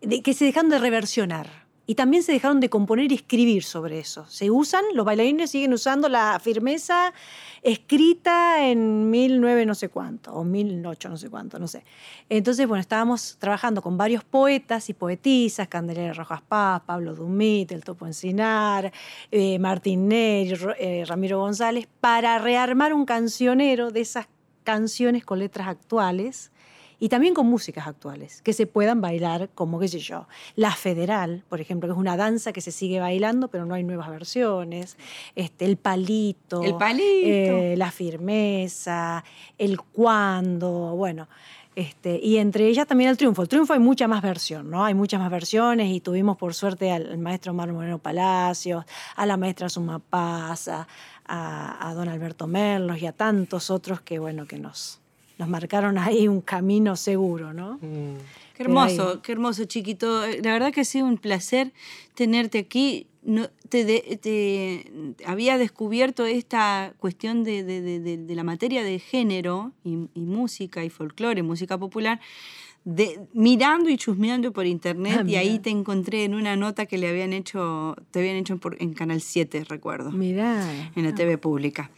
de- 0.00 0.22
que 0.22 0.32
se 0.32 0.46
dejaron 0.46 0.70
de 0.70 0.78
reversionar. 0.78 1.63
Y 1.86 1.96
también 1.96 2.22
se 2.22 2.32
dejaron 2.32 2.60
de 2.60 2.70
componer 2.70 3.12
y 3.12 3.14
escribir 3.16 3.62
sobre 3.62 3.98
eso. 3.98 4.24
Se 4.28 4.50
usan, 4.50 4.82
los 4.94 5.04
bailarines 5.04 5.50
siguen 5.50 5.74
usando 5.74 6.08
la 6.08 6.38
firmeza 6.42 7.12
escrita 7.62 8.66
en 8.68 9.10
1900 9.10 9.66
no 9.66 9.74
sé 9.74 9.88
cuánto, 9.88 10.32
o 10.34 10.44
1008 10.44 11.08
no 11.08 11.16
sé 11.16 11.30
cuánto, 11.30 11.58
no 11.58 11.66
sé. 11.68 11.84
Entonces, 12.28 12.66
bueno, 12.66 12.80
estábamos 12.80 13.36
trabajando 13.38 13.82
con 13.82 13.96
varios 13.96 14.24
poetas 14.24 14.88
y 14.90 14.94
poetisas, 14.94 15.68
Candelaria 15.68 16.12
Rojas 16.12 16.42
Paz, 16.42 16.82
Pablo 16.86 17.14
Dumit, 17.14 17.72
El 17.72 17.84
Topo 17.84 18.06
Encinar, 18.06 18.92
eh, 19.30 19.58
Martín 19.58 20.10
Ro- 20.10 20.74
eh, 20.78 21.04
Ramiro 21.06 21.38
González, 21.38 21.88
para 22.00 22.38
rearmar 22.38 22.92
un 22.94 23.04
cancionero 23.06 23.90
de 23.90 24.00
esas 24.00 24.26
canciones 24.62 25.24
con 25.24 25.38
letras 25.38 25.68
actuales 25.68 26.50
y 27.00 27.08
también 27.08 27.34
con 27.34 27.46
músicas 27.46 27.86
actuales, 27.86 28.40
que 28.42 28.52
se 28.52 28.66
puedan 28.66 29.00
bailar 29.00 29.48
como, 29.54 29.78
qué 29.80 29.88
sé 29.88 29.98
yo, 29.98 30.26
la 30.56 30.70
federal, 30.72 31.44
por 31.48 31.60
ejemplo, 31.60 31.88
que 31.88 31.92
es 31.92 31.98
una 31.98 32.16
danza 32.16 32.52
que 32.52 32.60
se 32.60 32.70
sigue 32.72 33.00
bailando, 33.00 33.48
pero 33.48 33.66
no 33.66 33.74
hay 33.74 33.82
nuevas 33.84 34.08
versiones, 34.10 34.96
este, 35.34 35.64
el 35.64 35.76
palito, 35.76 36.62
El 36.62 36.74
palito. 36.76 37.02
eh, 37.02 37.74
la 37.76 37.90
firmeza, 37.90 39.24
el 39.58 39.80
cuándo, 39.80 40.94
bueno. 40.96 41.28
Este, 41.76 42.20
y 42.22 42.36
entre 42.38 42.68
ellas 42.68 42.86
también 42.86 43.10
el 43.10 43.16
triunfo. 43.16 43.42
El 43.42 43.48
triunfo 43.48 43.72
hay 43.72 43.80
mucha 43.80 44.06
más 44.06 44.22
versión, 44.22 44.70
¿no? 44.70 44.84
Hay 44.84 44.94
muchas 44.94 45.18
más 45.20 45.28
versiones 45.28 45.88
y 45.90 45.98
tuvimos 46.00 46.36
por 46.36 46.54
suerte 46.54 46.92
al, 46.92 47.10
al 47.10 47.18
maestro 47.18 47.50
Omar 47.50 47.72
Moreno 47.72 47.98
Palacios, 47.98 48.84
a 49.16 49.26
la 49.26 49.36
maestra 49.36 49.68
Suma 49.68 49.98
Paz, 49.98 50.68
a, 50.68 50.86
a- 51.26 51.88
a 51.90 51.94
don 51.94 52.08
Alberto 52.08 52.46
Merlos 52.46 53.02
y 53.02 53.06
a 53.06 53.12
tantos 53.12 53.70
otros 53.70 54.00
que, 54.02 54.20
bueno, 54.20 54.46
que 54.46 54.56
nos, 54.56 55.00
nos 55.38 55.48
marcaron 55.48 55.98
ahí 55.98 56.28
un 56.28 56.40
camino 56.40 56.96
seguro, 56.96 57.52
¿no? 57.52 57.74
Mm. 57.82 58.16
Qué 58.54 58.62
hermoso, 58.62 59.20
qué 59.20 59.32
hermoso, 59.32 59.64
chiquito. 59.64 60.22
La 60.42 60.52
verdad 60.52 60.72
que 60.72 60.82
ha 60.82 60.84
sido 60.84 61.06
un 61.06 61.18
placer 61.18 61.72
tenerte 62.14 62.58
aquí. 62.58 63.08
No, 63.26 63.48
te, 63.70 63.84
de- 63.86 64.18
te- 64.20 65.24
había 65.26 65.56
descubierto 65.58 66.26
esta 66.26 66.92
cuestión 66.98 67.42
de, 67.42 67.64
de- 67.64 67.80
de- 67.80 67.98
de- 68.00 68.16
de 68.18 68.34
la 68.34 68.44
materia 68.44 68.82
de 68.84 68.98
género 68.98 69.72
y, 69.82 69.96
y 70.14 70.20
música 70.26 70.84
y 70.84 70.90
folclore, 70.90 71.42
música 71.42 71.78
popular, 71.78 72.20
de, 72.84 73.18
mirando 73.32 73.88
y 73.88 73.96
chusmeando 73.96 74.52
por 74.52 74.66
internet 74.66 75.20
Ah, 75.20 75.24
y 75.26 75.36
ahí 75.36 75.58
te 75.58 75.70
encontré 75.70 76.24
en 76.24 76.34
una 76.34 76.54
nota 76.54 76.84
que 76.84 76.98
le 76.98 77.08
habían 77.08 77.32
hecho, 77.32 77.96
te 78.10 78.18
habían 78.18 78.36
hecho 78.36 78.58
por- 78.58 78.76
en 78.80 78.92
Canal 78.92 79.22
7, 79.22 79.64
recuerdo, 79.64 80.12
Mirá. 80.12 80.62
en 80.94 81.04
la 81.04 81.14
TV 81.14 81.38
pública. 81.38 81.90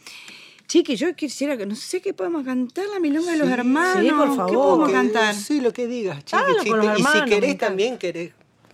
Chiqui, 0.67 0.95
yo 0.97 1.15
quisiera 1.15 1.55
que, 1.55 1.65
no 1.65 1.75
sé 1.75 2.01
qué 2.01 2.13
podemos 2.13 2.43
cantar, 2.45 2.85
la 2.93 2.99
milonga 2.99 3.31
de 3.31 3.37
los 3.37 3.49
hermanos. 3.49 4.03
sí, 4.03 4.09
por 4.11 4.29
¿Qué 4.29 4.35
favor. 4.35 4.53
podemos 4.53 4.87
Que- 4.89 4.93
cantar? 4.93 5.33
Sí, 5.35 5.61
lo 5.61 5.71
que 5.71 5.87
digas, 5.87 6.25
chiqui, 6.25 6.35
Hágalo 6.41 6.57
chiqui. 6.59 6.69
con 6.71 6.79
los 6.85 6.99
Y 6.99 7.03
si 7.03 7.21
querés 7.25 7.57
también, 7.57 7.97
querés 7.97 8.31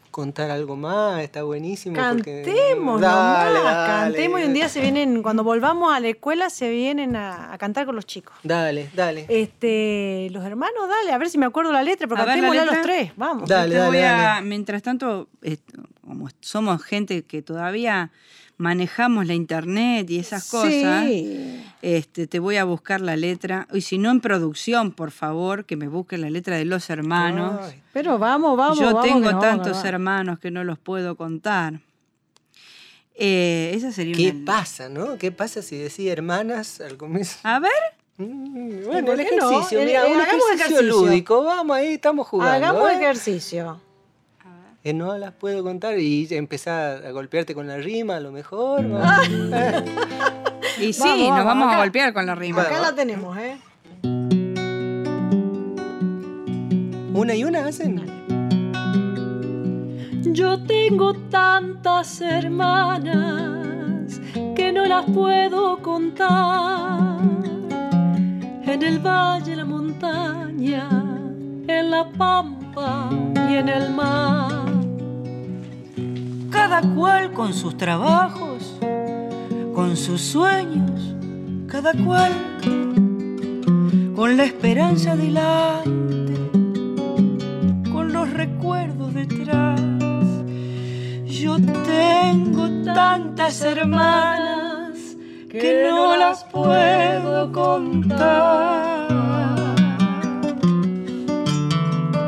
contar 0.09 0.49
algo 0.51 0.75
más, 0.75 1.21
está 1.23 1.43
buenísimo. 1.43 1.95
porque- 1.95 2.43
Cantemos 2.43 2.99
Dale, 3.01 3.53
nomás, 3.59 3.75
dale. 3.75 4.13
cantemos 4.13 4.41
y 4.41 4.43
un 4.43 4.53
día 4.53 4.69
se 4.69 4.81
vienen, 4.81 5.21
cuando 5.23 5.43
volvamos 5.43 5.93
a 5.93 5.99
la 5.99 6.07
escuela, 6.09 6.49
se 6.49 6.69
vienen 6.71 7.15
a, 7.15 7.53
a 7.53 7.57
cantar 7.59 7.85
con 7.85 7.95
los 7.95 8.05
chicos. 8.07 8.35
Dale, 8.43 8.89
dale. 8.95 9.25
Este, 9.29 10.29
los 10.31 10.43
hermanos, 10.45 10.87
dale, 10.89 11.11
a 11.11 11.17
ver 11.19 11.29
si 11.29 11.37
me 11.37 11.45
acuerdo 11.45 11.71
la 11.71 11.83
letra, 11.83 12.07
pero 12.07 12.21
A 12.21 12.25
cantémosla 12.25 12.61
letra. 12.63 12.77
los 12.77 12.85
tres, 12.85 13.11
vamos. 13.15 13.47
Dale, 13.49 13.75
Yo 13.75 13.81
te 13.81 13.87
voy 13.87 13.97
a- 13.99 14.11
dale. 14.11 14.45
mientras 14.47 14.81
tanto, 14.81 15.29
esto, 15.43 15.81
como 16.05 16.27
somos 16.41 16.83
gente 16.83 17.23
que 17.23 17.41
todavía 17.41 18.11
manejamos 18.57 19.25
la 19.25 19.33
internet 19.33 20.07
y 20.11 20.19
esas 20.19 20.47
cosas, 20.49 21.05
Sí. 21.07 21.63
Este, 21.84 22.27
te 22.27 22.39
voy 22.39 22.55
a 22.55 22.63
buscar 22.63 23.01
la 23.01 23.17
letra. 23.17 23.67
Y 23.73 23.81
si 23.81 23.97
no 23.97 24.09
en 24.09 24.21
producción, 24.21 24.91
por 24.93 25.11
favor, 25.11 25.65
que 25.65 25.75
me 25.75 25.89
busquen 25.89 26.21
la 26.21 26.29
letra 26.29 26.55
de 26.55 26.63
los 26.65 26.89
hermanos. 26.89 27.59
Ay, 27.61 27.81
Pero 27.91 28.17
vamos, 28.17 28.55
vamos. 28.57 28.79
Yo 28.79 28.86
vamos, 28.86 29.03
tengo 29.03 29.25
vamos 29.25 29.41
tantos 29.41 29.84
hermanos 29.84 30.39
que 30.39 30.49
no 30.49 30.63
los 30.63 30.79
puedo 30.79 31.15
contar. 31.17 31.81
Eh, 33.15 33.71
esa 33.75 33.91
sería 33.91 34.15
¿Qué 34.15 34.31
una... 34.36 34.45
pasa, 34.45 34.89
no? 34.89 35.17
¿Qué 35.17 35.31
pasa 35.31 35.61
si 35.61 35.77
decía 35.77 36.11
hermanas 36.13 36.81
al 36.81 36.97
comienzo? 36.97 37.38
A 37.43 37.59
ver, 37.59 37.71
Mm, 38.15 38.84
¿Y 38.84 38.84
Bueno, 38.86 39.11
el 39.13 39.17
no? 39.17 39.23
ejercicio, 39.23 39.79
El- 39.79 39.88
mira, 39.88 40.05
el- 40.05 40.13
un 40.13 40.21
hagamos 40.21 40.45
ejercicio, 40.53 40.77
ejercicio. 40.81 41.05
lúdico. 41.07 41.43
Vamos 41.43 41.75
ahí, 41.75 41.93
estamos 41.95 42.27
jugando. 42.27 42.53
Hagamos 42.67 42.91
¿eh? 42.91 42.95
ejercicio. 42.95 43.81
Eh, 44.86 44.91
no 44.91 45.17
las 45.17 45.31
puedo 45.31 45.63
contar 45.63 45.97
y 45.97 46.27
empezar 46.31 47.05
a 47.05 47.11
golpearte 47.11 47.55
con 47.55 47.67
la 47.67 47.77
rima 47.77 48.17
a 48.17 48.19
lo 48.19 48.31
mejor. 48.31 48.84
¿no? 48.84 48.99
Y 50.79 50.91
sí, 50.91 51.01
Vamos, 51.03 51.38
nos 51.38 51.45
vamos, 51.45 51.73
a 51.73 51.77
golpear 51.77 52.13
con 52.13 52.25
la 52.25 52.34
rima. 52.34 52.63
Acá 52.63 52.79
la 52.79 52.95
tenemos, 52.95 53.38
¿eh? 53.38 53.57
Una 57.13 57.36
y 57.36 57.43
una 57.43 57.67
hacen. 57.67 58.01
Yo 60.23 60.63
tengo 60.63 61.13
tantas 61.29 62.19
hermanas 62.21 64.19
que 64.55 64.71
no 64.73 64.86
las 64.86 65.05
puedo 65.05 65.77
contar. 65.84 67.19
En 68.65 68.81
el 68.81 68.97
valle, 68.97 69.51
en 69.51 69.57
la 69.59 69.65
montaña, 69.65 70.89
en 71.67 71.91
la 71.91 72.09
pampa 72.09 73.09
y 73.47 73.55
en 73.57 73.69
el 73.69 73.91
mar. 73.91 74.52
Cada 76.66 76.82
cual 76.95 77.34
con 77.34 77.53
sus 77.53 77.76
trabajos, 77.76 78.80
con 79.76 79.97
sus 79.97 80.22
sueños, 80.22 81.14
cada 81.68 81.91
cual 81.91 82.32
con 84.16 84.38
la 84.38 84.45
esperanza 84.45 85.18
delante, 85.18 86.36
con 87.91 88.14
los 88.14 88.32
recuerdos 88.32 89.14
detrás. 89.14 89.82
Yo 91.26 91.57
tengo 91.57 92.70
tantas 92.86 93.61
hermanas 93.61 95.18
que 95.51 95.89
no 95.89 96.16
las 96.16 96.45
puedo 96.45 97.51
contar. 97.51 99.09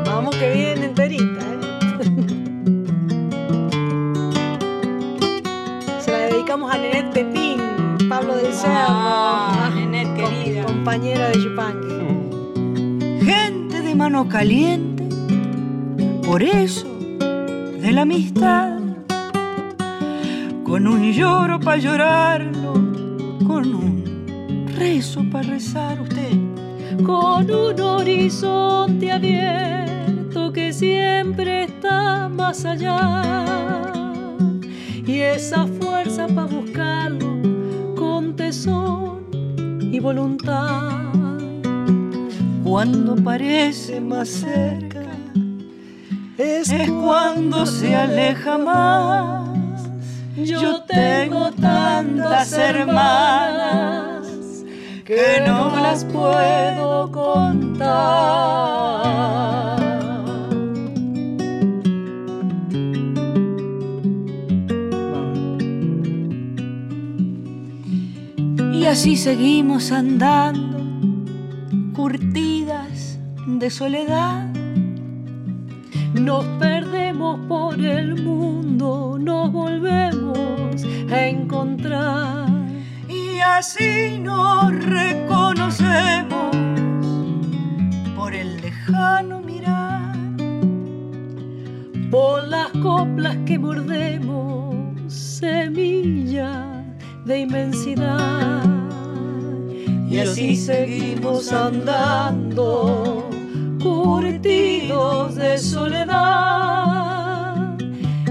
Vamos 0.04 0.36
que 0.36 0.52
viene 0.52 0.84
enterita, 0.84 1.45
Pablo 8.16 8.34
del 8.36 8.50
Cerro. 8.54 8.72
Ah, 8.72 9.70
Nenet, 9.74 10.06
com- 10.06 10.16
querida. 10.16 10.64
Compañera 10.64 11.28
de 11.28 11.38
Yupanqui. 11.42 13.24
gente 13.26 13.82
de 13.82 13.94
mano 13.94 14.26
caliente, 14.26 15.04
por 16.24 16.42
eso 16.42 16.88
de 17.82 17.92
la 17.92 18.02
amistad, 18.02 18.78
con 20.64 20.86
un 20.88 21.12
lloro 21.12 21.60
para 21.60 21.76
llorarlo, 21.76 22.72
con 23.46 23.74
un 23.74 24.66
rezo 24.78 25.22
para 25.30 25.50
rezar 25.50 26.00
usted. 26.00 26.38
con 27.04 27.50
un 27.50 27.78
horizonte 27.78 29.12
abierto 29.12 30.50
que 30.54 30.72
siempre 30.72 31.64
está 31.64 32.30
más 32.30 32.64
allá. 32.64 33.22
Y 35.06 35.20
esa 35.20 35.66
fuerza 35.66 36.26
para 36.28 36.46
buscarlo 36.46 37.35
con 38.16 38.34
tesón 38.34 39.28
y 39.92 40.00
voluntad. 40.00 41.12
Cuando 42.64 43.14
parece 43.14 44.00
más 44.00 44.30
cerca, 44.30 45.02
es, 46.38 46.72
cuando 46.88 47.66
se 47.66 47.94
aleja 47.94 48.56
más. 48.56 49.50
Yo 50.34 50.80
tengo 50.84 51.52
tantas 51.52 52.54
hermanas 52.54 54.26
que 55.04 55.42
no 55.46 55.76
las 55.76 56.02
puedo 56.06 57.12
contar. 57.12 57.86
Y 68.86 68.88
así 68.88 69.16
seguimos 69.16 69.90
andando, 69.90 70.78
curtidas 71.92 73.18
de 73.44 73.68
soledad. 73.68 74.46
Nos 76.14 76.44
perdemos 76.60 77.40
por 77.48 77.84
el 77.84 78.22
mundo, 78.22 79.18
nos 79.20 79.50
volvemos 79.50 80.84
a 81.10 81.26
encontrar. 81.26 82.46
Y 83.08 83.40
así 83.40 84.20
nos 84.20 84.72
reconocemos 84.84 86.56
por 88.14 88.36
el 88.36 88.60
lejano 88.60 89.40
mirar. 89.40 90.14
Por 92.08 92.46
las 92.46 92.70
coplas 92.80 93.36
que 93.46 93.58
mordemos, 93.58 94.76
semilla 95.12 96.84
de 97.24 97.40
inmensidad. 97.40 98.65
Y 100.16 100.20
así 100.20 100.56
seguimos 100.56 101.52
andando, 101.52 103.28
curtidos 103.82 105.34
de 105.34 105.58
soledad. 105.58 106.96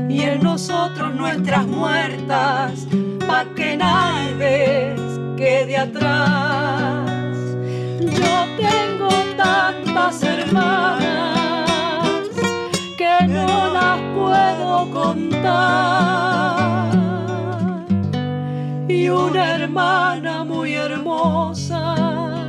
Y 0.10 0.22
en 0.22 0.42
nosotros 0.42 1.14
nuestras 1.14 1.68
muertas, 1.68 2.88
pa' 3.28 3.46
que 3.56 3.78
nadie 3.78 4.96
quede 5.38 5.78
atrás. 5.78 7.08
Yo 8.00 8.48
tengo 8.58 9.10
tantas 9.38 10.24
hermanas 10.24 11.44
que 12.98 13.28
no 13.28 13.74
las 13.74 14.00
puedo 14.16 14.90
contar. 14.90 16.16
Y 18.96 19.10
una 19.10 19.56
hermana 19.56 20.46
muy 20.46 20.74
hermosa 20.74 22.48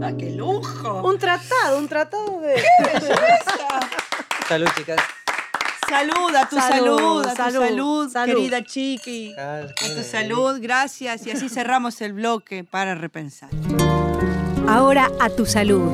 ¡Ah, 0.00 0.12
qué 0.16 0.30
lujo! 0.30 1.02
Un 1.02 1.18
tratado, 1.18 1.78
un 1.78 1.88
tratado 1.88 2.40
de. 2.40 2.62
Salud, 4.48 4.68
chicas. 4.76 5.00
Salud, 5.88 6.34
a 6.36 6.48
tu 6.48 6.56
Salud, 6.56 6.98
salud, 6.98 7.26
a 7.26 7.30
tu 7.30 7.36
salud, 7.36 7.60
salud, 7.60 8.10
salud. 8.12 8.34
querida 8.34 8.64
Chiqui. 8.64 9.34
A 9.36 9.66
tu 9.66 10.02
salud, 10.04 10.58
gracias. 10.60 11.26
Y 11.26 11.32
así 11.32 11.48
cerramos 11.48 12.00
el 12.00 12.12
bloque 12.12 12.62
para 12.62 12.94
repensar. 12.94 13.50
Ahora 14.68 15.12
a 15.20 15.30
tu 15.30 15.46
salud. 15.46 15.92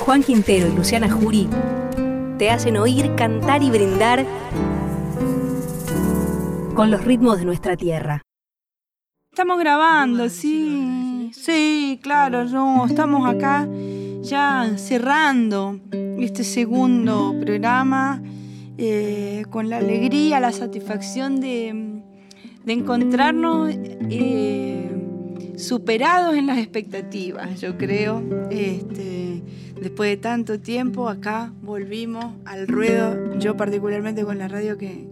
Juan 0.00 0.22
Quintero 0.22 0.68
y 0.68 0.72
Luciana 0.76 1.10
Jury 1.10 1.48
te 2.38 2.50
hacen 2.50 2.76
oír, 2.76 3.14
cantar 3.14 3.62
y 3.62 3.70
brindar 3.70 4.26
con 6.74 6.90
los 6.90 7.04
ritmos 7.04 7.38
de 7.38 7.46
nuestra 7.46 7.76
tierra. 7.76 8.22
Estamos 9.32 9.58
grabando, 9.58 10.28
sí. 10.28 11.30
Sí, 11.32 11.98
claro, 12.02 12.44
no, 12.44 12.86
estamos 12.86 13.28
acá 13.28 13.66
ya 14.20 14.70
cerrando 14.76 15.80
este 16.18 16.44
segundo 16.44 17.34
programa 17.40 18.22
eh, 18.76 19.44
con 19.50 19.68
la 19.70 19.78
alegría, 19.78 20.38
la 20.38 20.52
satisfacción 20.52 21.40
de, 21.40 22.02
de 22.64 22.72
encontrarnos 22.72 23.70
eh, 24.10 24.87
superados 25.58 26.36
en 26.36 26.46
las 26.46 26.58
expectativas, 26.58 27.60
yo 27.60 27.76
creo. 27.76 28.22
Este, 28.50 29.42
después 29.80 30.10
de 30.10 30.16
tanto 30.16 30.60
tiempo, 30.60 31.08
acá 31.08 31.52
volvimos 31.62 32.26
al 32.44 32.66
ruedo, 32.68 33.38
yo 33.38 33.56
particularmente 33.56 34.24
con 34.24 34.38
la 34.38 34.48
radio 34.48 34.78
que, 34.78 35.06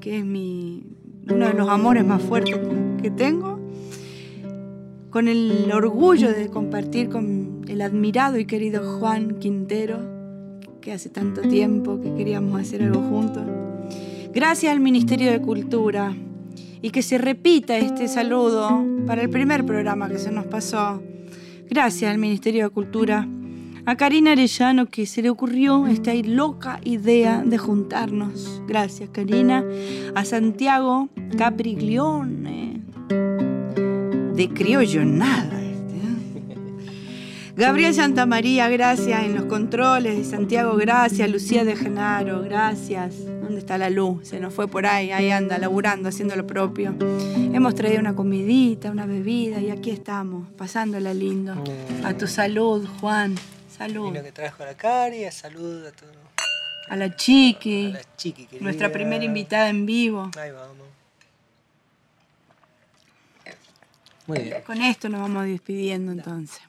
que 0.00 0.18
es 0.18 0.24
mi, 0.24 0.84
uno 1.30 1.46
de 1.48 1.54
los 1.54 1.68
amores 1.68 2.04
más 2.04 2.22
fuertes 2.22 2.56
que- 3.02 3.10
tengo, 3.10 3.58
con 5.10 5.26
el 5.26 5.70
orgullo 5.72 6.30
de 6.32 6.48
compartir 6.48 7.08
con 7.08 7.62
el 7.68 7.80
admirado 7.82 8.38
y 8.38 8.44
querido 8.44 8.98
Juan 8.98 9.38
Quintero, 9.40 9.98
que 10.80 10.92
hace 10.92 11.08
tanto 11.10 11.42
tiempo 11.42 12.00
que 12.00 12.14
queríamos 12.14 12.58
hacer 12.60 12.82
algo 12.82 13.00
juntos. 13.02 13.42
Gracias 14.32 14.72
al 14.72 14.80
Ministerio 14.80 15.30
de 15.32 15.40
Cultura 15.42 16.14
y 16.82 16.90
que 16.90 17.02
se 17.02 17.18
repita 17.18 17.76
este 17.76 18.08
saludo 18.08 18.84
para 19.06 19.22
el 19.22 19.30
primer 19.30 19.64
programa 19.64 20.08
que 20.08 20.18
se 20.18 20.30
nos 20.30 20.46
pasó. 20.46 21.02
Gracias 21.68 22.10
al 22.10 22.18
Ministerio 22.18 22.64
de 22.64 22.70
Cultura. 22.70 23.28
A 23.86 23.96
Karina 23.96 24.32
Arellano 24.32 24.86
que 24.86 25.06
se 25.06 25.22
le 25.22 25.30
ocurrió 25.30 25.86
esta 25.86 26.12
loca 26.14 26.80
idea 26.84 27.42
de 27.44 27.58
juntarnos. 27.58 28.62
Gracias 28.66 29.10
Karina. 29.10 29.64
A 30.14 30.24
Santiago 30.24 31.08
Capriglione. 31.36 32.82
De 34.34 34.50
criollo 34.54 35.04
nada. 35.04 35.59
Gabriel 37.60 37.92
Santamaría, 37.92 38.70
gracias 38.70 39.22
en 39.22 39.34
los 39.34 39.44
controles. 39.44 40.16
De 40.16 40.24
Santiago, 40.24 40.76
gracias. 40.76 41.28
Lucía 41.28 41.62
de 41.62 41.76
Genaro, 41.76 42.40
gracias. 42.40 43.22
¿Dónde 43.22 43.58
está 43.58 43.76
la 43.76 43.90
luz? 43.90 44.28
Se 44.28 44.40
nos 44.40 44.54
fue 44.54 44.66
por 44.66 44.86
ahí, 44.86 45.10
ahí 45.12 45.30
anda, 45.30 45.58
laburando, 45.58 46.08
haciendo 46.08 46.34
lo 46.36 46.46
propio. 46.46 46.94
Hemos 47.36 47.74
traído 47.74 48.00
una 48.00 48.16
comidita, 48.16 48.90
una 48.90 49.04
bebida 49.04 49.60
y 49.60 49.68
aquí 49.70 49.90
estamos, 49.90 50.48
pasándola 50.56 51.12
lindo. 51.12 51.62
A 52.02 52.14
tu 52.14 52.26
salud, 52.26 52.88
Juan. 52.98 53.34
Salud. 53.70 54.10
Vino 54.10 54.24
que 54.24 54.32
trajo 54.32 54.64
la 54.64 54.74
Cari, 54.74 55.30
salud 55.30 55.84
a 55.84 55.92
todos. 55.92 56.16
A 56.88 56.96
la 56.96 57.14
Chiqui, 57.14 57.88
A 57.88 57.90
la 57.90 58.16
chiqui 58.16 58.46
querida. 58.46 58.64
nuestra 58.64 58.90
primera 58.90 59.22
invitada 59.22 59.68
en 59.68 59.84
vivo. 59.84 60.30
Ahí 60.38 60.50
vamos. 60.50 60.88
Muy 64.26 64.38
bien. 64.38 64.62
Con 64.64 64.80
esto 64.80 65.10
nos 65.10 65.20
vamos 65.20 65.44
despidiendo 65.44 66.12
entonces. 66.12 66.62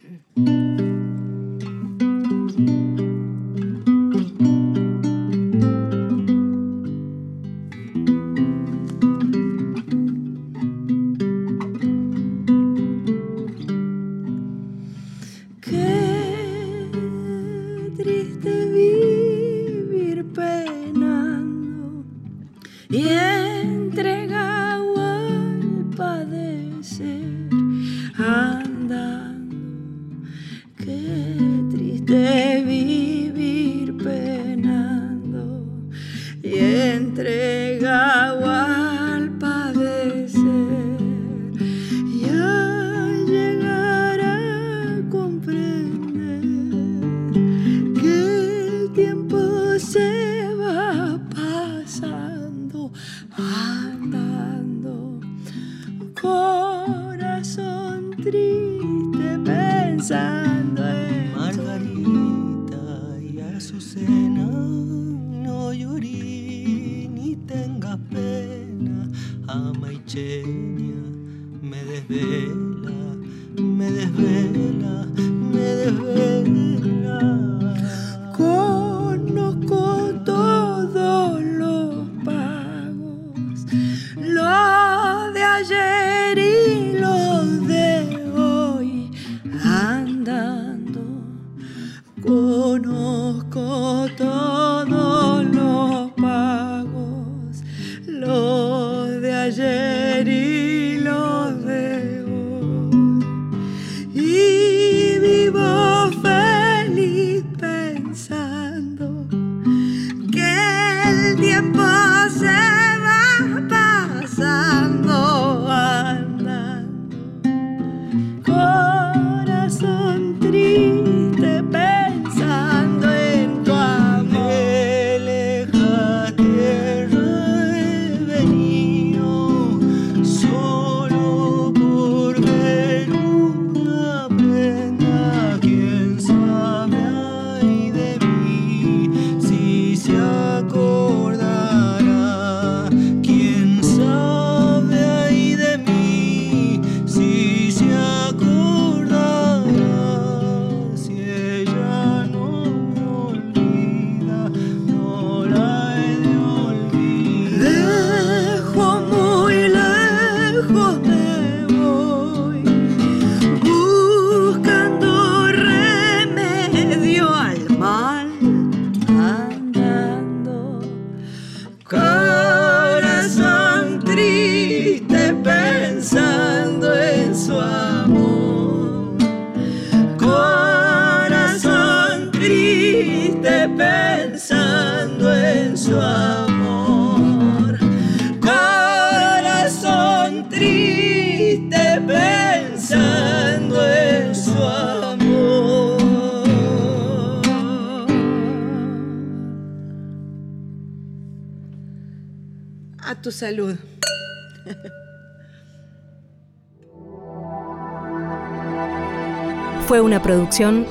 Producción 210.32 210.86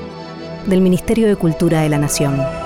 del 0.66 0.82
Ministerio 0.82 1.26
de 1.26 1.34
Cultura 1.34 1.80
de 1.80 1.88
la 1.88 1.96
Nación. 1.96 2.59